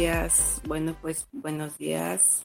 Gracias. 0.00 0.62
Bueno, 0.64 0.96
pues 1.02 1.26
buenos 1.32 1.76
días. 1.76 2.44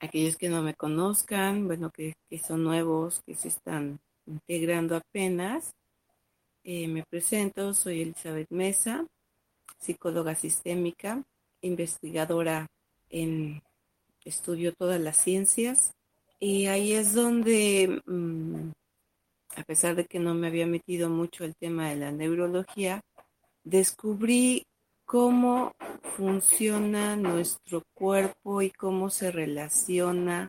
Aquellos 0.00 0.36
que 0.36 0.48
no 0.48 0.62
me 0.62 0.74
conozcan, 0.74 1.68
bueno, 1.68 1.92
que, 1.92 2.14
son 2.44 2.64
nuevos, 2.64 3.22
que 3.24 3.36
se 3.36 3.46
están 3.46 4.00
integrando 4.26 4.96
apenas. 4.96 5.76
Eh, 6.64 6.88
me 6.88 7.04
presento, 7.08 7.72
soy 7.72 8.02
Elizabeth 8.02 8.50
Mesa, 8.50 9.06
psicóloga 9.78 10.34
sistémica, 10.34 11.22
investigadora 11.60 12.66
en 13.10 13.62
estudio 14.24 14.74
todas 14.74 15.00
las 15.00 15.18
ciencias. 15.18 15.92
Y 16.40 16.66
ahí 16.66 16.94
es 16.94 17.14
donde, 17.14 18.02
mm, 18.06 18.72
a 19.54 19.62
pesar 19.62 19.94
de 19.94 20.04
que 20.04 20.18
no 20.18 20.34
me 20.34 20.48
había 20.48 20.66
metido 20.66 21.10
mucho 21.10 21.44
el 21.44 21.54
tema 21.54 21.90
de 21.90 21.96
la 21.96 22.10
neurología, 22.10 23.02
descubrí 23.62 24.66
cómo 25.08 25.72
funciona 26.18 27.16
nuestro 27.16 27.82
cuerpo 27.94 28.60
y 28.60 28.70
cómo 28.70 29.08
se 29.08 29.32
relaciona 29.32 30.48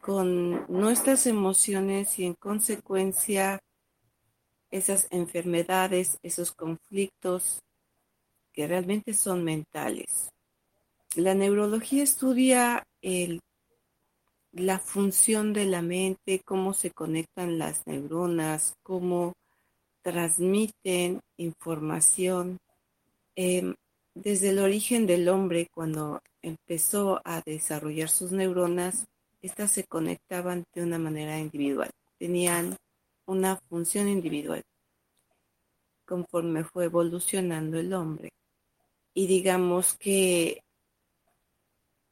con 0.00 0.66
nuestras 0.66 1.24
emociones 1.28 2.18
y 2.18 2.24
en 2.24 2.34
consecuencia 2.34 3.60
esas 4.72 5.06
enfermedades, 5.12 6.18
esos 6.24 6.50
conflictos 6.50 7.60
que 8.52 8.66
realmente 8.66 9.14
son 9.14 9.44
mentales. 9.44 10.30
La 11.14 11.34
neurología 11.34 12.02
estudia 12.02 12.82
la 14.50 14.80
función 14.80 15.52
de 15.52 15.66
la 15.66 15.80
mente, 15.80 16.42
cómo 16.44 16.74
se 16.74 16.90
conectan 16.90 17.56
las 17.56 17.86
neuronas, 17.86 18.74
cómo 18.82 19.34
transmiten 20.02 21.20
información. 21.36 22.58
Em, 23.40 23.76
desde 24.16 24.50
el 24.50 24.58
origen 24.58 25.06
del 25.06 25.28
hombre, 25.28 25.68
cuando 25.72 26.20
empezó 26.42 27.20
a 27.24 27.40
desarrollar 27.46 28.08
sus 28.08 28.32
neuronas, 28.32 29.06
estas 29.40 29.70
se 29.70 29.84
conectaban 29.84 30.64
de 30.74 30.82
una 30.82 30.98
manera 30.98 31.38
individual, 31.38 31.88
tenían 32.18 32.76
una 33.26 33.54
función 33.68 34.08
individual 34.08 34.64
conforme 36.04 36.64
fue 36.64 36.86
evolucionando 36.86 37.78
el 37.78 37.94
hombre. 37.94 38.30
Y 39.14 39.28
digamos 39.28 39.96
que 39.96 40.64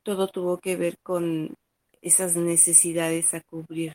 todo 0.05 0.29
tuvo 0.29 0.59
que 0.59 0.77
ver 0.77 0.97
con 1.03 1.57
esas 2.03 2.37
necesidades 2.37 3.35
a 3.35 3.41
cubrir. 3.41 3.95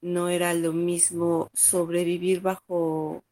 No 0.00 0.30
era 0.30 0.54
lo 0.54 0.72
mismo 0.72 1.50
sobrevivir 1.52 2.40
bajo, 2.40 3.22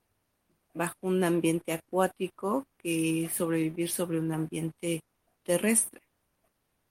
bajo 0.74 0.96
un 1.02 1.22
ambiente 1.24 1.72
acuático 1.72 2.66
que 2.78 3.28
sobrevivir 3.32 3.90
sobre 3.90 4.18
un 4.18 4.32
ambiente 4.32 5.00
terrestre. 5.42 6.00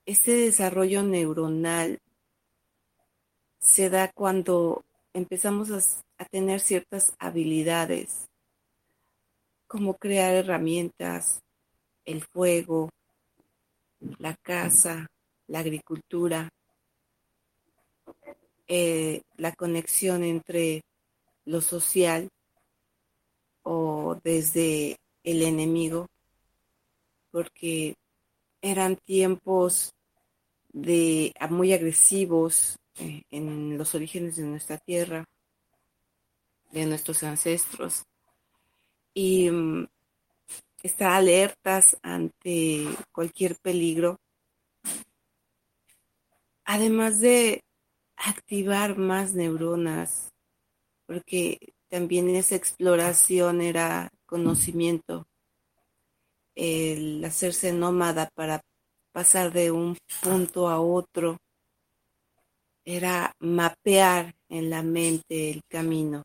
Este 0.06 0.32
desarrollo 0.32 1.02
neuronal 1.02 1.98
se 3.60 3.90
da 3.90 4.10
cuando 4.12 4.84
empezamos 5.12 5.70
a, 5.70 6.24
tener 6.30 6.60
ciertas 6.60 7.14
habilidades, 7.18 8.28
como 9.66 9.94
crear 9.94 10.34
herramientas, 10.34 11.40
el 12.04 12.22
fuego, 12.22 12.90
la 14.18 14.36
casa, 14.36 15.08
la 15.48 15.58
agricultura, 15.58 16.48
eh, 18.68 19.22
la 19.36 19.52
conexión 19.52 20.22
entre 20.22 20.82
lo 21.44 21.60
social 21.60 22.28
o 23.62 24.18
desde 24.22 24.96
el 25.24 25.42
enemigo, 25.42 26.08
porque 27.30 27.96
eran 28.60 28.96
tiempos 28.96 29.94
de 30.72 31.34
muy 31.50 31.72
agresivos 31.72 32.78
eh, 32.98 33.22
en 33.30 33.76
los 33.78 33.94
orígenes 33.94 34.36
de 34.36 34.44
nuestra 34.44 34.78
tierra, 34.78 35.24
de 36.70 36.86
nuestros 36.86 37.22
ancestros. 37.22 38.04
Y 39.14 39.50
mm, 39.50 39.86
estar 40.82 41.12
alertas 41.12 41.96
ante 42.02 42.86
cualquier 43.12 43.56
peligro, 43.56 44.18
además 46.64 47.20
de 47.20 47.62
activar 48.16 48.96
más 48.96 49.34
neuronas, 49.34 50.32
porque 51.06 51.74
también 51.92 52.34
esa 52.34 52.54
exploración 52.54 53.60
era 53.60 54.08
conocimiento, 54.24 55.26
el 56.54 57.22
hacerse 57.22 57.70
nómada 57.74 58.30
para 58.34 58.62
pasar 59.12 59.52
de 59.52 59.72
un 59.72 59.98
punto 60.22 60.70
a 60.70 60.80
otro, 60.80 61.36
era 62.82 63.34
mapear 63.40 64.34
en 64.48 64.70
la 64.70 64.82
mente 64.82 65.50
el 65.50 65.60
camino. 65.68 66.22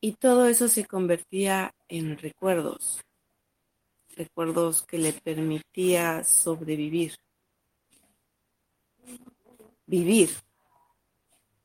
Y 0.00 0.14
todo 0.14 0.48
eso 0.48 0.66
se 0.66 0.84
convertía 0.84 1.72
en 1.86 2.18
recuerdos, 2.18 3.02
recuerdos 4.16 4.82
que 4.82 4.98
le 4.98 5.12
permitía 5.12 6.24
sobrevivir, 6.24 7.14
vivir. 9.86 10.30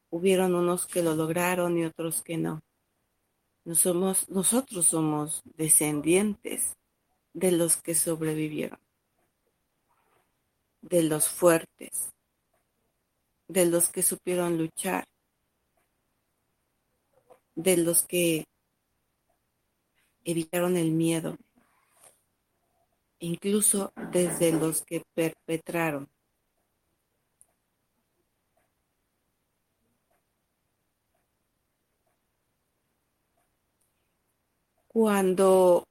Hubieron 0.09 0.55
unos 0.55 0.85
que 0.85 1.03
lo 1.03 1.15
lograron 1.15 1.77
y 1.77 1.85
otros 1.85 2.21
que 2.21 2.37
no. 2.37 2.61
nosotros 3.63 4.85
somos 4.85 5.41
descendientes 5.43 6.77
de 7.33 7.51
los 7.51 7.75
que 7.75 7.93
sobrevivieron, 7.93 8.79
de 10.81 11.03
los 11.03 11.27
fuertes, 11.27 12.13
de 13.47 13.65
los 13.65 13.89
que 13.89 14.01
supieron 14.01 14.57
luchar, 14.57 15.05
de 17.55 17.77
los 17.77 18.03
que 18.03 18.45
evitaron 20.23 20.77
el 20.77 20.91
miedo, 20.91 21.37
incluso 23.19 23.93
desde 24.11 24.51
los 24.51 24.83
que 24.83 25.03
perpetraron. 25.13 26.09
Cuando 34.99 35.83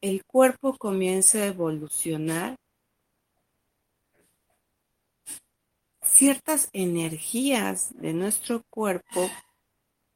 el 0.00 0.24
cuerpo 0.24 0.78
comienza 0.78 1.38
a 1.38 1.46
evolucionar, 1.46 2.54
ciertas 6.04 6.70
energías 6.72 7.90
de 8.00 8.12
nuestro 8.12 8.62
cuerpo 8.70 9.28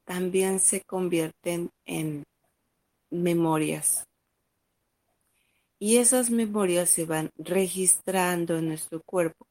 también 0.05 0.61
se 0.61 0.83
convierten 0.83 1.71
en 1.85 2.23
memorias. 3.11 4.05
Y 5.81 5.97
esas 5.97 6.31
memorias 6.31 6.91
se 6.91 7.07
van 7.07 7.31
registrando 7.39 8.59
en 8.59 8.69
nuestro 8.69 9.03
cuerpo 9.03 9.49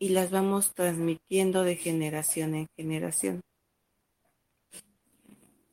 y 0.00 0.08
las 0.08 0.32
vamos 0.32 0.74
transmitiendo 0.74 1.62
de 1.62 1.76
generación 1.76 2.56
en 2.56 2.66
generación. 2.76 3.42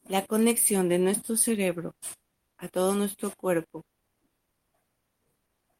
La 0.09 0.25
conexión 0.25 0.87
de 0.87 0.99
nuestro 0.99 1.35
cerebro 1.35 1.93
a 2.57 2.69
todo 2.69 2.95
nuestro 2.95 3.31
cuerpo 3.35 3.83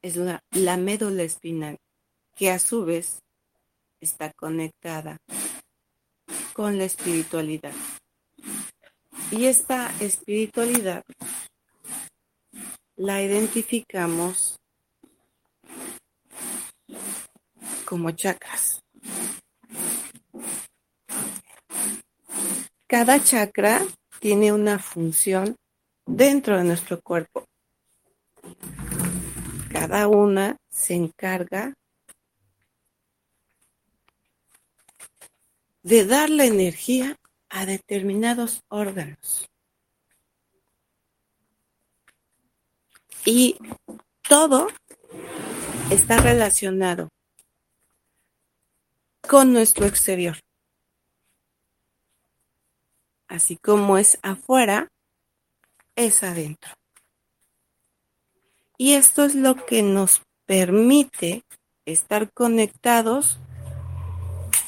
es 0.02 0.18
la 0.18 0.78
médula 0.78 1.24
espinal, 1.24 1.78
que 2.36 2.52
a 2.52 2.60
su 2.60 2.84
vez 2.84 3.24
está 4.02 4.34
conectada 4.34 5.18
con 6.54 6.78
la 6.78 6.84
espiritualidad. 6.84 7.74
Y 9.32 9.46
esta 9.46 9.94
espiritualidad 10.02 11.04
la 12.98 13.22
identificamos 13.22 14.60
como 17.86 18.12
chakras. 18.12 18.82
Cada 22.88 23.24
chakra 23.24 23.82
tiene 24.20 24.52
una 24.52 24.80
función 24.80 25.56
dentro 26.06 26.58
de 26.58 26.64
nuestro 26.64 27.00
cuerpo. 27.02 27.46
Cada 29.72 30.08
una 30.08 30.58
se 30.70 30.96
encarga 30.96 31.74
de 35.84 36.06
darle 36.06 36.48
energía 36.48 37.16
a 37.50 37.66
determinados 37.66 38.62
órganos. 38.70 39.48
Y 43.26 43.58
todo 44.28 44.68
está 45.92 46.18
relacionado 46.18 47.10
con 49.22 49.54
nuestro 49.54 49.86
exterior. 49.86 50.38
Así 53.28 53.58
como 53.58 53.98
es 53.98 54.20
afuera, 54.22 54.90
es 55.96 56.24
adentro. 56.24 56.72
Y 58.78 58.94
esto 58.94 59.26
es 59.26 59.36
lo 59.36 59.66
que 59.66 59.82
nos 59.82 60.22
permite 60.46 61.44
estar 61.86 62.32
conectados 62.32 63.40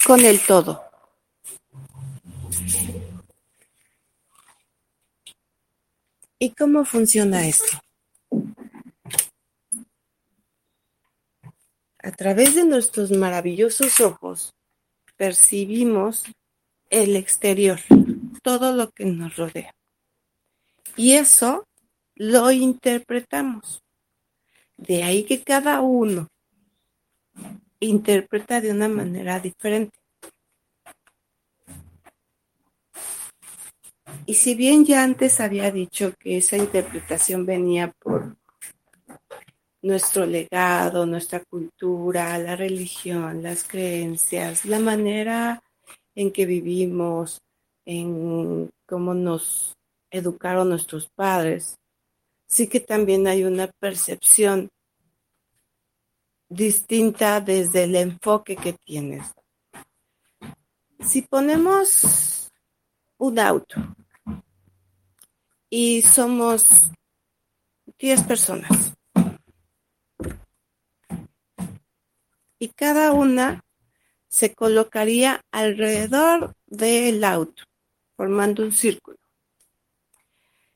con 0.06 0.22
el 0.22 0.40
todo. 0.40 0.84
¿Y 6.40 6.52
cómo 6.52 6.86
funciona 6.86 7.48
esto? 7.48 7.78
A 12.02 12.12
través 12.12 12.56
de 12.56 12.64
nuestros 12.64 13.12
maravillosos 13.12 14.00
ojos 14.00 14.54
percibimos 15.18 16.24
el 16.90 17.18
exterior, 17.18 17.80
todo 18.40 18.74
lo 18.74 18.92
que 18.92 19.06
nos 19.06 19.36
rodea. 19.36 19.74
Y 20.96 21.14
eso 21.14 21.66
lo 22.16 22.52
interpretamos. 22.52 23.84
De 24.78 25.04
ahí 25.04 25.24
que 25.24 25.42
cada 25.44 25.82
uno 25.82 26.28
interpreta 27.80 28.62
de 28.62 28.72
una 28.72 28.88
manera 28.88 29.40
diferente. 29.40 29.98
Y 34.26 34.36
si 34.36 34.56
bien 34.56 34.86
ya 34.86 35.04
antes 35.04 35.40
había 35.40 35.72
dicho 35.72 36.14
que 36.20 36.38
esa 36.38 36.58
interpretación 36.58 37.46
venía 37.46 37.92
por 38.00 38.36
nuestro 39.82 40.26
legado, 40.26 41.06
nuestra 41.06 41.44
cultura, 41.46 42.38
la 42.38 42.56
religión, 42.56 43.42
las 43.42 43.64
creencias, 43.64 44.66
la 44.66 44.80
manera 44.80 45.64
en 46.16 46.32
que 46.32 46.46
vivimos, 46.46 47.42
en 47.92 48.70
cómo 48.86 49.16
nos 49.16 49.76
educaron 50.12 50.70
nuestros 50.70 51.10
padres, 51.10 51.80
sí 52.46 52.68
que 52.68 52.80
también 52.80 53.26
hay 53.26 53.44
una 53.44 53.66
percepción 53.80 54.70
distinta 56.48 57.42
desde 57.42 57.86
el 57.86 57.96
enfoque 57.96 58.56
que 58.56 58.74
tienes. 58.74 59.34
Si 61.00 61.24
ponemos 61.24 62.52
un 63.18 63.40
auto 63.40 63.76
y 65.68 66.04
somos 66.04 66.92
10 67.98 68.24
personas 68.24 68.94
y 72.60 72.68
cada 72.70 73.14
una 73.14 73.64
se 74.28 74.54
colocaría 74.54 75.42
alrededor 75.52 76.54
del 76.68 77.24
auto, 77.24 77.64
formando 78.20 78.64
un 78.64 78.74
círculo. 78.74 79.18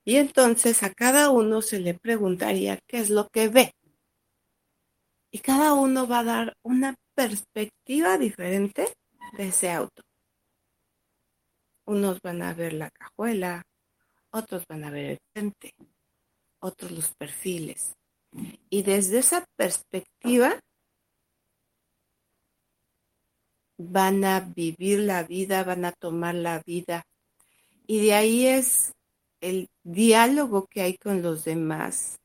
Y 0.05 0.15
entonces 0.15 0.81
a 0.81 0.93
cada 0.93 1.29
uno 1.29 1.61
se 1.61 1.81
le 1.81 1.93
preguntaría 1.93 2.79
qué 2.87 2.99
es 2.99 3.09
lo 3.09 3.27
que 3.27 3.49
ve. 3.49 3.73
Y 5.29 5.39
cada 5.39 5.73
uno 5.73 6.07
va 6.07 6.19
a 6.19 6.23
dar 6.23 6.53
una 6.63 6.95
perspectiva 7.13 8.17
diferente 8.17 8.87
de 9.33 9.47
ese 9.49 9.71
auto. 9.71 10.03
Unos 11.85 12.21
van 12.21 12.41
a 12.43 12.53
ver 12.53 12.71
la 12.71 12.89
cajuela, 12.91 13.63
otros 14.31 14.63
van 14.69 14.85
a 14.85 14.89
ver 14.89 15.05
el 15.11 15.19
frente, 15.33 15.73
otros 16.61 16.91
los 16.91 17.13
perfiles. 17.13 17.93
Y 18.69 18.83
desde 18.83 19.19
esa 19.19 19.43
perspectiva 19.57 20.61
van 23.77 24.23
a 24.23 24.39
vivir 24.39 24.99
la 24.99 25.23
vida, 25.23 25.65
van 25.65 25.83
a 25.83 25.91
tomar 25.91 26.35
la 26.35 26.61
vida. 26.65 27.03
Y 27.85 28.05
de 28.05 28.13
ahí 28.13 28.47
es 28.47 28.93
el 29.41 29.69
diálogo 29.83 30.67
que 30.67 30.81
hay 30.81 30.97
con 30.97 31.21
los 31.21 31.43
demás, 31.43 32.19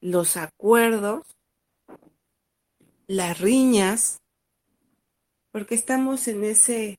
los 0.00 0.36
acuerdos, 0.36 1.26
las 3.06 3.40
riñas, 3.40 4.20
porque 5.50 5.74
estamos 5.74 6.28
en 6.28 6.44
ese 6.44 6.98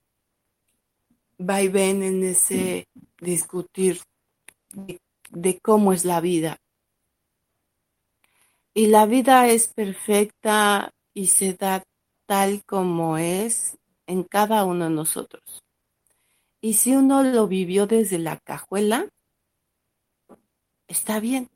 vaivén, 1.37 2.01
en 2.01 2.23
ese 2.23 2.87
discutir 3.19 4.01
de, 4.73 4.99
de 5.29 5.59
cómo 5.59 5.93
es 5.93 6.05
la 6.05 6.21
vida. 6.21 6.57
Y 8.73 8.87
la 8.87 9.05
vida 9.05 9.47
es 9.47 9.67
perfecta 9.67 10.91
y 11.13 11.27
se 11.27 11.53
da 11.53 11.83
tal 12.25 12.63
como 12.65 13.17
es 13.17 13.77
en 14.05 14.23
cada 14.23 14.65
uno 14.65 14.85
de 14.85 14.91
nosotros. 14.91 15.66
Y 16.61 16.73
si 16.73 16.95
uno 16.95 17.23
lo 17.23 17.47
vivió 17.47 17.87
desde 17.87 18.17
la 18.17 18.37
cajuela, 18.37 19.09
está 20.87 21.19
bien. 21.19 21.49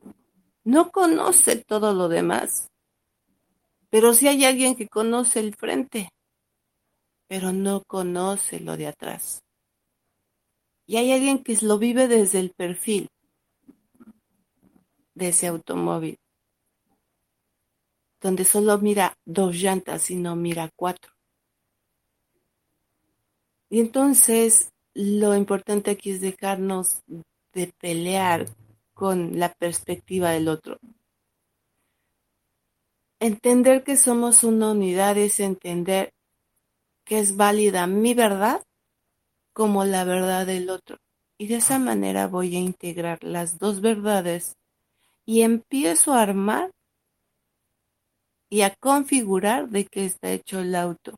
No 0.63 0.91
conoce 0.91 1.57
todo 1.57 1.93
lo 1.93 2.07
demás, 2.07 2.69
pero 3.89 4.13
si 4.13 4.27
hay 4.27 4.45
alguien 4.45 4.75
que 4.75 4.87
conoce 4.87 5.39
el 5.39 5.55
frente, 5.55 6.09
pero 7.27 7.51
no 7.51 7.83
conoce 7.83 8.59
lo 8.59 8.77
de 8.77 8.87
atrás. 8.87 9.43
Y 10.85 10.97
hay 10.97 11.11
alguien 11.11 11.43
que 11.43 11.57
lo 11.61 11.79
vive 11.79 12.07
desde 12.07 12.39
el 12.39 12.51
perfil 12.51 13.07
de 15.15 15.29
ese 15.29 15.47
automóvil 15.47 16.17
donde 18.21 18.45
solo 18.45 18.77
mira 18.77 19.17
dos 19.25 19.55
llantas 19.55 20.11
y 20.11 20.15
no 20.15 20.35
mira 20.35 20.69
cuatro. 20.75 21.11
Y 23.69 23.79
entonces 23.79 24.70
lo 24.93 25.35
importante 25.35 25.91
aquí 25.91 26.11
es 26.11 26.21
dejarnos 26.21 27.03
de 27.53 27.73
pelear 27.79 28.45
con 28.93 29.39
la 29.39 29.53
perspectiva 29.53 30.31
del 30.31 30.47
otro. 30.47 30.77
Entender 33.19 33.83
que 33.83 33.97
somos 33.97 34.43
una 34.43 34.71
unidad 34.71 35.17
es 35.17 35.39
entender 35.39 36.13
que 37.05 37.19
es 37.19 37.35
válida 37.35 37.87
mi 37.87 38.13
verdad 38.13 38.63
como 39.53 39.85
la 39.85 40.03
verdad 40.03 40.45
del 40.45 40.69
otro. 40.69 40.97
Y 41.37 41.47
de 41.47 41.55
esa 41.55 41.79
manera 41.79 42.27
voy 42.27 42.55
a 42.55 42.59
integrar 42.59 43.23
las 43.23 43.57
dos 43.59 43.81
verdades 43.81 44.55
y 45.25 45.41
empiezo 45.41 46.13
a 46.13 46.21
armar 46.21 46.71
y 48.49 48.61
a 48.61 48.75
configurar 48.75 49.69
de 49.69 49.85
qué 49.85 50.05
está 50.05 50.31
hecho 50.31 50.59
el 50.59 50.75
auto. 50.75 51.15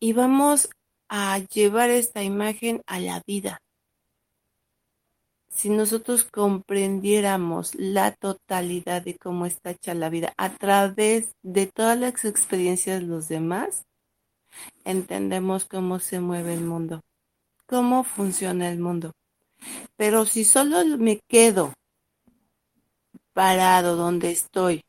Y 0.00 0.12
vamos 0.12 0.68
a 1.08 1.38
llevar 1.38 1.90
esta 1.90 2.22
imagen 2.22 2.82
a 2.86 3.00
la 3.00 3.22
vida. 3.26 3.60
Si 5.48 5.70
nosotros 5.70 6.24
comprendiéramos 6.24 7.74
la 7.74 8.12
totalidad 8.12 9.02
de 9.02 9.16
cómo 9.16 9.46
está 9.46 9.70
hecha 9.70 9.94
la 9.94 10.10
vida 10.10 10.34
a 10.36 10.50
través 10.50 11.30
de 11.42 11.66
todas 11.66 11.98
las 11.98 12.24
experiencias 12.26 13.00
de 13.00 13.06
los 13.06 13.28
demás, 13.28 13.86
entendemos 14.84 15.64
cómo 15.64 15.98
se 15.98 16.20
mueve 16.20 16.54
el 16.54 16.62
mundo, 16.62 17.00
cómo 17.66 18.04
funciona 18.04 18.70
el 18.70 18.78
mundo. 18.78 19.12
Pero 19.96 20.26
si 20.26 20.44
solo 20.44 20.84
me 20.98 21.20
quedo 21.26 21.72
parado 23.32 23.96
donde 23.96 24.32
estoy 24.32 24.82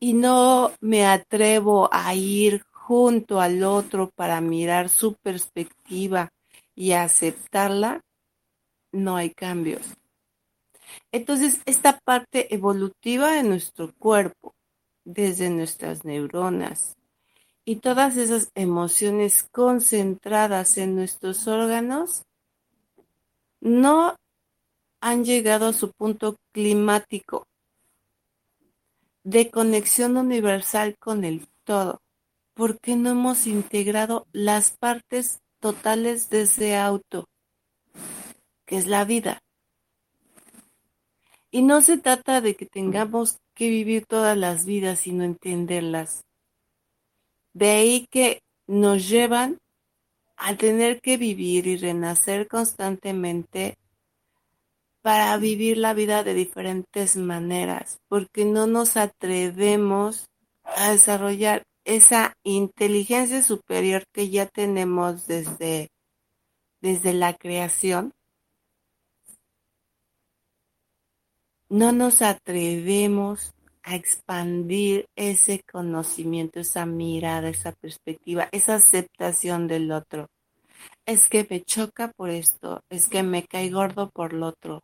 y 0.00 0.14
no 0.14 0.72
me 0.80 1.06
atrevo 1.06 1.88
a 1.92 2.14
ir 2.14 2.64
junto 2.84 3.40
al 3.40 3.62
otro 3.62 4.10
para 4.10 4.40
mirar 4.40 4.88
su 4.88 5.14
perspectiva 5.14 6.30
y 6.74 6.92
aceptarla, 6.92 8.00
no 8.90 9.16
hay 9.16 9.30
cambios. 9.30 9.86
Entonces, 11.12 11.60
esta 11.64 12.00
parte 12.00 12.52
evolutiva 12.52 13.30
de 13.30 13.44
nuestro 13.44 13.94
cuerpo, 13.94 14.54
desde 15.04 15.48
nuestras 15.48 16.04
neuronas 16.04 16.96
y 17.64 17.76
todas 17.76 18.16
esas 18.16 18.50
emociones 18.56 19.44
concentradas 19.52 20.76
en 20.76 20.96
nuestros 20.96 21.46
órganos, 21.46 22.24
no 23.60 24.16
han 25.00 25.24
llegado 25.24 25.68
a 25.68 25.72
su 25.72 25.92
punto 25.92 26.36
climático 26.52 27.46
de 29.22 29.52
conexión 29.52 30.16
universal 30.16 30.96
con 30.98 31.24
el 31.24 31.46
todo. 31.62 32.01
¿Por 32.54 32.78
qué 32.80 32.96
no 32.96 33.10
hemos 33.10 33.46
integrado 33.46 34.26
las 34.32 34.70
partes 34.72 35.42
totales 35.62 36.28
de 36.28 36.42
ese 36.42 36.76
auto, 36.76 37.28
que 38.66 38.76
es 38.76 38.88
la 38.88 39.04
vida. 39.04 39.38
Y 41.52 41.62
no 41.62 41.80
se 41.82 41.98
trata 41.98 42.40
de 42.40 42.56
que 42.56 42.66
tengamos 42.66 43.38
que 43.54 43.70
vivir 43.70 44.04
todas 44.06 44.36
las 44.36 44.66
vidas, 44.66 44.98
sino 44.98 45.22
entenderlas. 45.22 46.24
De 47.54 47.70
ahí 47.70 48.08
que 48.10 48.42
nos 48.66 49.08
llevan 49.08 49.58
a 50.36 50.56
tener 50.56 51.00
que 51.00 51.16
vivir 51.16 51.68
y 51.68 51.76
renacer 51.76 52.48
constantemente 52.48 53.78
para 55.00 55.36
vivir 55.36 55.76
la 55.78 55.94
vida 55.94 56.24
de 56.24 56.34
diferentes 56.34 57.16
maneras, 57.16 57.98
porque 58.08 58.44
no 58.44 58.66
nos 58.66 58.96
atrevemos 58.96 60.26
a 60.64 60.90
desarrollar 60.90 61.62
esa 61.84 62.34
inteligencia 62.44 63.42
superior 63.42 64.04
que 64.12 64.30
ya 64.30 64.46
tenemos 64.46 65.26
desde, 65.26 65.90
desde 66.80 67.12
la 67.12 67.34
creación. 67.34 68.12
No 71.68 71.92
nos 71.92 72.22
atrevemos 72.22 73.54
a 73.82 73.96
expandir 73.96 75.08
ese 75.16 75.62
conocimiento, 75.70 76.60
esa 76.60 76.86
mirada, 76.86 77.48
esa 77.48 77.72
perspectiva, 77.72 78.48
esa 78.52 78.76
aceptación 78.76 79.66
del 79.66 79.90
otro. 79.90 80.28
Es 81.06 81.28
que 81.28 81.46
me 81.48 81.62
choca 81.62 82.12
por 82.12 82.30
esto, 82.30 82.80
es 82.90 83.08
que 83.08 83.22
me 83.22 83.44
cae 83.44 83.70
gordo 83.70 84.10
por 84.10 84.32
lo 84.32 84.48
otro, 84.48 84.82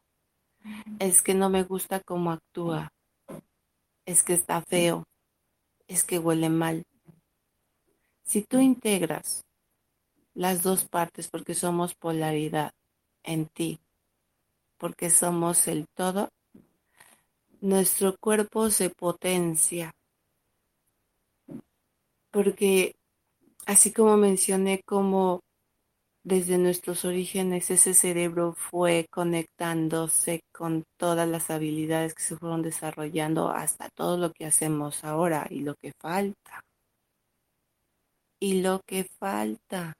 es 0.98 1.22
que 1.22 1.34
no 1.34 1.48
me 1.50 1.62
gusta 1.62 2.00
cómo 2.00 2.32
actúa, 2.32 2.92
es 4.04 4.22
que 4.22 4.34
está 4.34 4.62
feo, 4.62 5.04
es 5.88 6.04
que 6.04 6.18
huele 6.18 6.50
mal. 6.50 6.85
Si 8.23 8.42
tú 8.42 8.61
integras 8.61 9.45
las 10.35 10.62
dos 10.62 10.85
partes 10.87 11.28
porque 11.28 11.54
somos 11.54 11.95
polaridad 11.95 12.73
en 13.25 13.47
ti, 13.47 13.80
porque 14.76 15.11
somos 15.11 15.66
el 15.66 15.87
todo, 15.88 16.28
nuestro 17.61 18.16
cuerpo 18.18 18.71
se 18.71 18.90
potencia. 18.90 19.92
Porque 22.30 22.95
así 23.66 23.92
como 23.92 24.16
mencioné 24.16 24.83
como 24.85 25.40
desde 26.28 26.58
nuestros 26.58 27.06
orígenes 27.06 27.70
ese 27.70 27.94
cerebro 27.94 28.52
fue 28.52 29.06
conectándose 29.11 30.42
con 30.52 30.85
todas 30.99 31.26
las 31.26 31.49
habilidades 31.49 32.14
que 32.14 32.23
se 32.23 32.37
fueron 32.37 32.61
desarrollando 32.61 33.49
hasta 33.49 33.88
todo 33.88 34.18
lo 34.18 34.30
que 34.32 34.44
hacemos 34.44 35.04
ahora 35.04 35.47
y 35.49 35.61
lo 35.61 35.75
que 35.75 35.92
falta. 35.99 36.61
Y 38.40 38.61
lo 38.61 38.82
que 38.87 39.04
falta. 39.18 39.94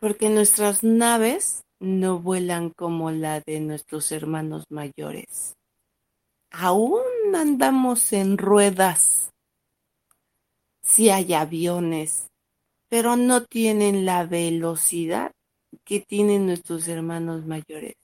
Porque 0.00 0.30
nuestras 0.30 0.82
naves 0.82 1.62
no 1.78 2.18
vuelan 2.18 2.70
como 2.70 3.10
la 3.10 3.40
de 3.40 3.60
nuestros 3.60 4.10
hermanos 4.10 4.64
mayores. 4.70 5.52
Aún 6.50 7.02
andamos 7.34 8.12
en 8.14 8.38
ruedas. 8.38 9.30
Si 10.82 11.10
hay 11.10 11.34
aviones, 11.34 12.31
pero 12.92 13.16
no 13.16 13.42
tienen 13.42 14.04
la 14.04 14.26
velocidad 14.26 15.32
que 15.82 16.00
tienen 16.00 16.44
nuestros 16.44 16.88
hermanos 16.88 17.46
mayores. 17.46 17.94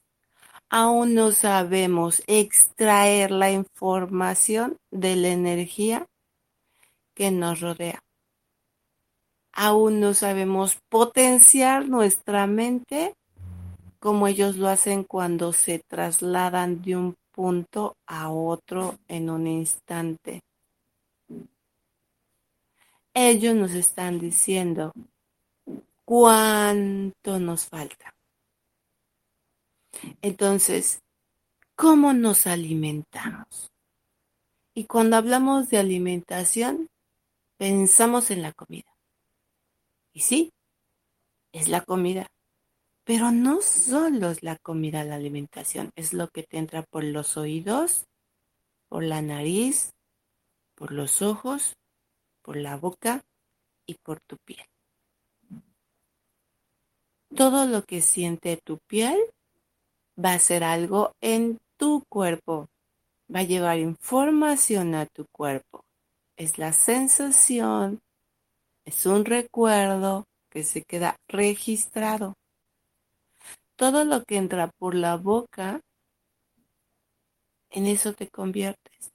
Aún 0.71 1.13
no 1.13 1.31
sabemos 1.33 2.23
extraer 2.27 3.31
la 3.31 3.51
información 3.51 4.79
de 4.91 5.15
la 5.17 5.29
energía 5.29 6.07
que 7.15 7.31
nos 7.31 7.61
rodea. 7.61 8.01
Aún 9.53 10.01
no 10.01 10.15
sabemos 10.15 10.79
potenciar 10.89 11.87
nuestra 11.87 12.47
mente 12.47 13.13
como 13.99 14.27
ellos 14.27 14.57
lo 14.57 14.69
hacen 14.69 15.05
cuando 15.05 15.53
se 15.53 15.83
trasladan 15.87 16.81
de 16.81 16.97
un 16.97 17.15
punto 17.31 17.99
a 18.07 18.31
otro 18.31 18.97
en 19.07 19.29
un 19.29 19.49
instante 19.49 20.41
ellos 23.19 23.55
nos 23.55 23.73
están 23.73 24.19
diciendo 24.19 24.93
cuánto 26.05 27.39
nos 27.39 27.67
falta. 27.67 28.15
Entonces, 30.23 31.03
¿cómo 31.75 32.13
nos 32.13 32.47
alimentamos? 32.47 33.73
Y 34.75 34.85
cuando 34.85 35.17
hablamos 35.17 35.69
de 35.69 35.79
alimentación, 35.79 36.89
pensamos 37.57 38.31
en 38.31 38.43
la 38.43 38.53
comida. 38.53 38.95
Y 40.13 40.21
sí, 40.21 40.53
es 41.53 41.69
la 41.69 41.81
comida. 41.81 42.29
Pero 43.03 43.33
no 43.33 43.61
solo 43.63 44.31
es 44.31 44.43
la 44.43 44.57
comida 44.57 45.03
la 45.03 45.17
alimentación, 45.17 45.91
es 45.97 46.13
lo 46.13 46.29
que 46.29 46.43
te 46.43 46.59
entra 46.59 46.83
por 46.83 47.03
los 47.03 47.37
oídos, 47.37 48.07
por 48.89 49.03
la 49.03 49.23
nariz, 49.23 49.95
por 50.77 50.93
los 50.93 51.23
ojos 51.23 51.78
por 52.49 52.57
la 52.57 52.79
boca 52.79 53.23
y 53.87 53.97
por 53.97 54.21
tu 54.21 54.39
piel. 54.39 54.65
Todo 57.37 57.67
lo 57.67 57.83
que 57.83 58.01
siente 58.01 58.59
tu 58.65 58.79
piel 58.89 59.19
va 60.17 60.33
a 60.33 60.39
ser 60.39 60.65
algo 60.65 61.13
en 61.21 61.59
tu 61.77 62.05
cuerpo, 62.09 62.71
va 63.29 63.41
a 63.41 63.43
llevar 63.43 63.79
información 63.79 64.95
a 64.95 65.05
tu 65.05 65.27
cuerpo. 65.31 65.85
Es 66.39 66.57
la 66.57 66.73
sensación, 66.73 68.01
es 68.87 69.05
un 69.05 69.27
recuerdo 69.27 70.25
que 70.49 70.65
se 70.65 70.85
queda 70.85 71.17
registrado. 71.29 72.33
Todo 73.77 74.07
lo 74.07 74.25
que 74.25 74.39
entra 74.39 74.71
por 74.79 74.95
la 74.95 75.17
boca, 75.17 75.83
en 77.69 77.85
eso 77.85 78.15
te 78.15 78.27
conviertes. 78.31 79.13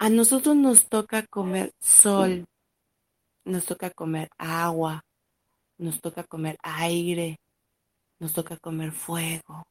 A 0.00 0.10
nosotros 0.10 0.54
nos 0.54 0.88
toca 0.88 1.26
comer 1.26 1.74
sol, 1.80 2.46
nos 3.44 3.64
toca 3.66 3.90
comer 3.90 4.30
agua, 4.38 5.04
nos 5.76 6.00
toca 6.00 6.22
comer 6.22 6.56
aire, 6.62 7.40
nos 8.20 8.32
toca 8.32 8.56
comer 8.58 8.92
fuego. 8.92 9.66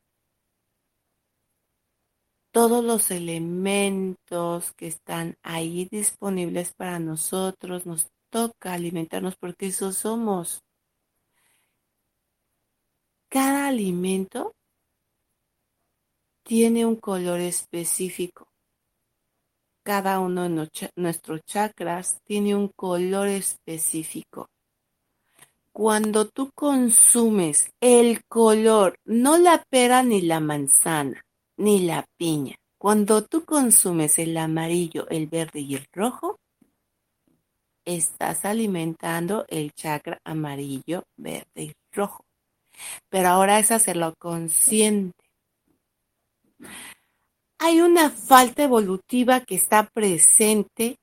Todos 2.52 2.84
los 2.84 3.10
elementos 3.10 4.74
que 4.74 4.88
están 4.88 5.38
ahí 5.44 5.88
disponibles 5.90 6.74
para 6.74 7.00
nosotros, 7.00 7.86
nos 7.86 8.12
toca 8.30 8.74
alimentarnos 8.74 9.38
porque 9.38 9.68
eso 9.68 9.94
somos. 9.94 10.62
Cada 13.30 13.70
alimento 13.70 14.54
tiene 16.44 16.86
un 16.86 16.98
color 16.98 17.40
específico 17.40 18.57
cada 19.88 20.20
uno 20.20 20.50
de 20.50 20.68
nuestros 20.98 21.46
chakras 21.46 22.20
tiene 22.26 22.54
un 22.54 22.68
color 22.68 23.30
específico. 23.30 24.50
Cuando 25.72 26.28
tú 26.28 26.52
consumes 26.54 27.72
el 27.80 28.26
color, 28.26 29.00
no 29.06 29.38
la 29.38 29.64
pera 29.70 30.04
ni 30.04 30.20
la 30.20 30.42
manzana, 30.42 31.24
ni 31.56 31.86
la 31.86 32.06
piña, 32.18 32.58
cuando 32.78 33.24
tú 33.24 33.46
consumes 33.46 34.20
el 34.20 34.36
amarillo, 34.36 35.08
el 35.08 35.28
verde 35.28 35.62
y 35.62 35.76
el 35.76 35.88
rojo, 35.94 36.38
estás 37.86 38.44
alimentando 38.44 39.46
el 39.48 39.72
chakra 39.72 40.20
amarillo, 40.26 41.06
verde 41.16 41.64
y 41.64 41.74
rojo. 41.94 42.26
Pero 43.08 43.30
ahora 43.30 43.58
es 43.58 43.72
hacerlo 43.72 44.16
consciente 44.20 45.28
hay 47.60 47.82
una 47.82 48.10
falta 48.10 48.64
evolutiva 48.64 49.42
que 49.42 49.56
está 49.56 49.90
presente 49.90 50.98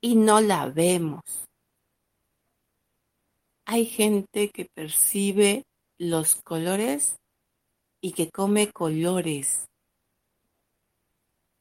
y 0.00 0.16
no 0.16 0.40
la 0.40 0.68
vemos. 0.68 1.22
Hay 3.66 3.86
gente 3.86 4.50
que 4.50 4.66
percibe 4.66 5.64
los 5.98 6.36
colores 6.36 7.16
y 8.00 8.12
que 8.12 8.30
come 8.30 8.70
colores 8.70 9.66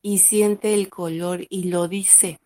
y 0.01 0.19
siente 0.19 0.73
el 0.73 0.89
color 0.89 1.45
y 1.49 1.69
lo 1.69 1.87
dice. 1.87 2.37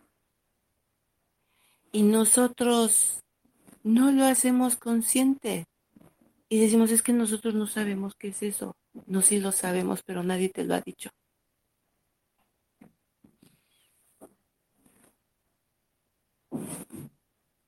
Y 1.92 2.04
nosotros 2.04 3.24
no 3.84 4.12
lo 4.12 4.26
hacemos 4.26 4.76
consciente. 4.76 5.66
Y 6.50 6.60
decimos, 6.60 6.92
es 6.92 7.02
que 7.02 7.14
nosotros 7.14 7.56
no 7.56 7.66
sabemos 7.66 8.14
qué 8.16 8.30
es 8.30 8.44
eso. 8.44 8.76
No, 9.08 9.22
sí 9.22 9.40
lo 9.40 9.52
sabemos, 9.52 10.04
pero 10.04 10.24
nadie 10.24 10.50
te 10.50 10.64
lo 10.64 10.76
ha 10.76 10.82
dicho. 10.82 11.10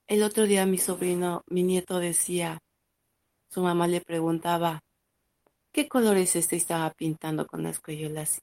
El 0.10 0.24
otro 0.24 0.48
día 0.48 0.66
mi 0.66 0.80
sobrino, 0.80 1.44
mi 1.46 1.62
nieto 1.62 2.00
decía, 2.00 2.64
su 3.48 3.62
mamá 3.62 3.88
le 3.88 4.02
preguntaba, 4.02 4.82
¿qué 5.72 5.88
color 5.88 6.18
es 6.18 6.36
este? 6.36 6.56
estaba 6.56 6.90
pintando 6.90 7.46
con 7.46 7.62
las 7.62 7.80
cuellolas. 7.80 8.42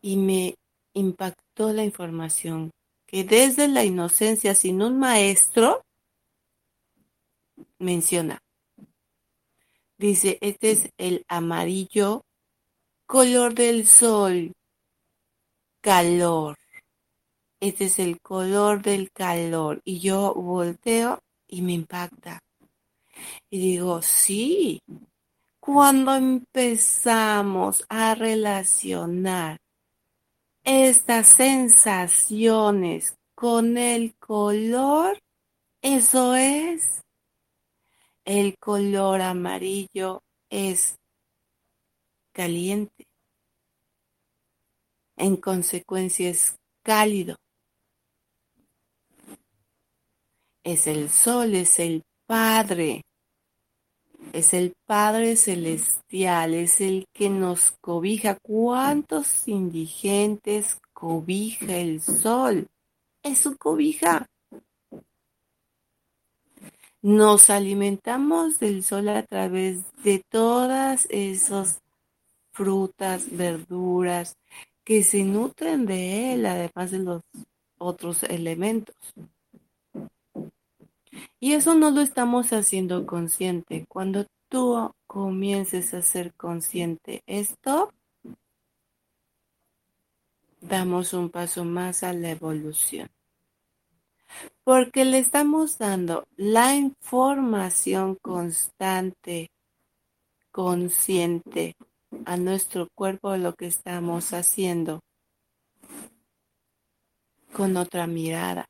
Y 0.00 0.16
me 0.16 0.54
impactó 0.94 1.74
la 1.74 1.84
información 1.84 2.70
que 3.06 3.22
desde 3.22 3.68
la 3.68 3.84
inocencia, 3.84 4.54
sin 4.54 4.80
un 4.80 4.98
maestro, 4.98 5.84
menciona. 7.78 8.42
Dice, 9.98 10.38
este 10.40 10.70
es 10.70 10.88
el 10.96 11.22
amarillo, 11.28 12.24
color 13.04 13.52
del 13.52 13.86
sol, 13.86 14.54
calor. 15.82 16.57
Este 17.60 17.86
es 17.86 17.98
el 17.98 18.20
color 18.20 18.82
del 18.82 19.10
calor. 19.10 19.80
Y 19.84 20.00
yo 20.00 20.34
volteo 20.34 21.18
y 21.46 21.62
me 21.62 21.72
impacta. 21.72 22.40
Y 23.50 23.58
digo, 23.58 24.00
sí, 24.02 24.80
cuando 25.58 26.14
empezamos 26.14 27.84
a 27.88 28.14
relacionar 28.14 29.58
estas 30.62 31.28
sensaciones 31.28 33.16
con 33.34 33.76
el 33.76 34.14
color, 34.16 35.18
eso 35.82 36.34
es. 36.36 37.00
El 38.24 38.56
color 38.58 39.22
amarillo 39.22 40.22
es 40.50 40.98
caliente. 42.32 43.06
En 45.16 45.36
consecuencia 45.36 46.28
es 46.30 46.56
cálido. 46.82 47.36
Es 50.68 50.86
el 50.86 51.08
sol, 51.08 51.54
es 51.54 51.78
el 51.78 52.02
Padre 52.26 53.02
es 54.32 54.52
el 54.54 54.74
Padre 54.86 55.36
Celestial, 55.36 56.54
es 56.54 56.80
el 56.80 57.06
que 57.12 57.30
nos 57.30 57.72
cobija. 57.80 58.36
¿Cuántos 58.40 59.48
indigentes 59.48 60.78
cobija 60.92 61.76
el 61.76 62.02
sol? 62.02 62.66
Es 63.22 63.38
su 63.38 63.56
cobija. 63.56 64.26
Nos 67.00 67.48
alimentamos 67.48 68.58
del 68.58 68.82
sol 68.82 69.08
a 69.08 69.22
través 69.22 69.82
de 70.02 70.22
todas 70.28 71.06
esas 71.10 71.80
frutas, 72.52 73.30
verduras 73.30 74.36
que 74.84 75.04
se 75.04 75.22
nutren 75.22 75.86
de 75.86 76.34
él, 76.34 76.46
además 76.46 76.90
de 76.90 76.98
los 76.98 77.22
otros 77.78 78.24
elementos. 78.24 78.96
Y 81.40 81.52
eso 81.52 81.74
no 81.74 81.90
lo 81.90 82.00
estamos 82.00 82.52
haciendo 82.52 83.06
consciente. 83.06 83.84
Cuando 83.88 84.26
tú 84.48 84.92
comiences 85.06 85.94
a 85.94 86.02
ser 86.02 86.34
consciente 86.34 87.22
esto, 87.26 87.92
damos 90.60 91.12
un 91.12 91.30
paso 91.30 91.64
más 91.64 92.02
a 92.02 92.12
la 92.12 92.30
evolución. 92.30 93.08
Porque 94.64 95.04
le 95.04 95.18
estamos 95.18 95.78
dando 95.78 96.26
la 96.36 96.74
información 96.74 98.16
constante, 98.16 99.50
consciente 100.50 101.76
a 102.24 102.36
nuestro 102.36 102.88
cuerpo 102.94 103.32
de 103.32 103.38
lo 103.38 103.54
que 103.54 103.66
estamos 103.66 104.32
haciendo 104.32 105.00
con 107.52 107.76
otra 107.76 108.06
mirada 108.06 108.68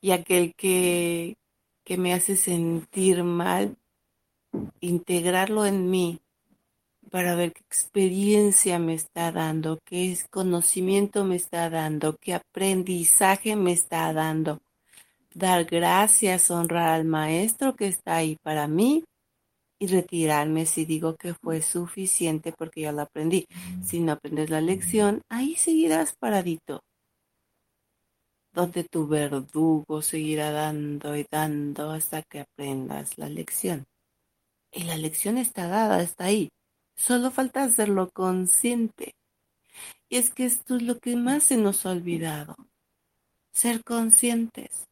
y 0.00 0.12
aquel 0.12 0.54
que, 0.54 1.36
que 1.84 1.96
me 1.96 2.14
hace 2.14 2.36
sentir 2.36 3.22
mal, 3.24 3.76
integrarlo 4.80 5.66
en 5.66 5.90
mí 5.90 6.20
para 7.10 7.34
ver 7.34 7.52
qué 7.52 7.60
experiencia 7.62 8.78
me 8.78 8.94
está 8.94 9.32
dando, 9.32 9.78
qué 9.84 10.16
conocimiento 10.30 11.24
me 11.24 11.36
está 11.36 11.68
dando, 11.68 12.16
qué 12.16 12.34
aprendizaje 12.34 13.56
me 13.56 13.72
está 13.72 14.12
dando. 14.12 14.60
Dar 15.34 15.64
gracias, 15.64 16.50
honrar 16.50 16.88
al 16.88 17.04
maestro 17.04 17.76
que 17.76 17.88
está 17.88 18.16
ahí 18.16 18.36
para 18.42 18.66
mí 18.68 19.04
y 19.78 19.86
retirarme 19.86 20.66
si 20.66 20.84
digo 20.84 21.16
que 21.16 21.34
fue 21.34 21.62
suficiente 21.62 22.52
porque 22.52 22.82
ya 22.82 22.92
lo 22.92 23.02
aprendí. 23.02 23.46
Si 23.84 24.00
no 24.00 24.12
aprendes 24.12 24.50
la 24.50 24.60
lección, 24.60 25.22
ahí 25.28 25.56
seguirás 25.56 26.14
paradito 26.14 26.82
donde 28.52 28.84
tu 28.84 29.06
verdugo 29.06 30.02
seguirá 30.02 30.50
dando 30.50 31.16
y 31.16 31.26
dando 31.30 31.90
hasta 31.90 32.22
que 32.22 32.40
aprendas 32.40 33.18
la 33.18 33.28
lección. 33.28 33.86
Y 34.72 34.84
la 34.84 34.96
lección 34.96 35.38
está 35.38 35.66
dada, 35.66 36.02
está 36.02 36.24
ahí. 36.24 36.50
Solo 36.96 37.30
falta 37.30 37.64
hacerlo 37.64 38.10
consciente. 38.10 39.14
Y 40.08 40.16
es 40.16 40.30
que 40.30 40.44
esto 40.44 40.76
es 40.76 40.82
lo 40.82 40.98
que 40.98 41.16
más 41.16 41.44
se 41.44 41.56
nos 41.56 41.86
ha 41.86 41.90
olvidado. 41.90 42.56
Ser 43.52 43.82
conscientes. 43.84 44.86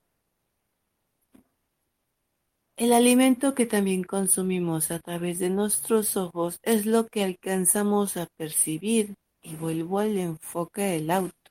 El 2.77 2.93
alimento 2.93 3.55
que 3.55 3.67
también 3.67 4.05
consumimos 4.05 4.93
a 4.93 5.01
través 5.01 5.41
de 5.41 5.51
nuestros 5.51 6.17
ojos 6.17 6.59
es 6.63 6.87
lo 6.87 7.07
que 7.09 7.25
alcanzamos 7.25 8.17
a 8.17 8.27
percibir. 8.37 9.15
Y 9.43 9.57
vuelvo 9.57 9.99
al 10.01 10.17
enfoque 10.19 10.83
del 10.83 11.11
auto. 11.11 11.48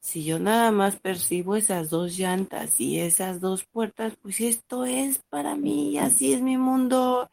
Si 0.00 0.24
yo 0.24 0.38
nada 0.38 0.70
más 0.70 0.98
percibo 1.00 1.56
esas 1.56 1.90
dos 1.90 2.16
llantas 2.16 2.80
y 2.80 3.00
esas 3.00 3.40
dos 3.40 3.64
puertas, 3.64 4.14
pues 4.22 4.40
esto 4.40 4.84
es 4.84 5.20
para 5.28 5.56
mí 5.56 5.98
así 5.98 6.32
es 6.32 6.42
mi 6.42 6.56
mundo 6.56 7.30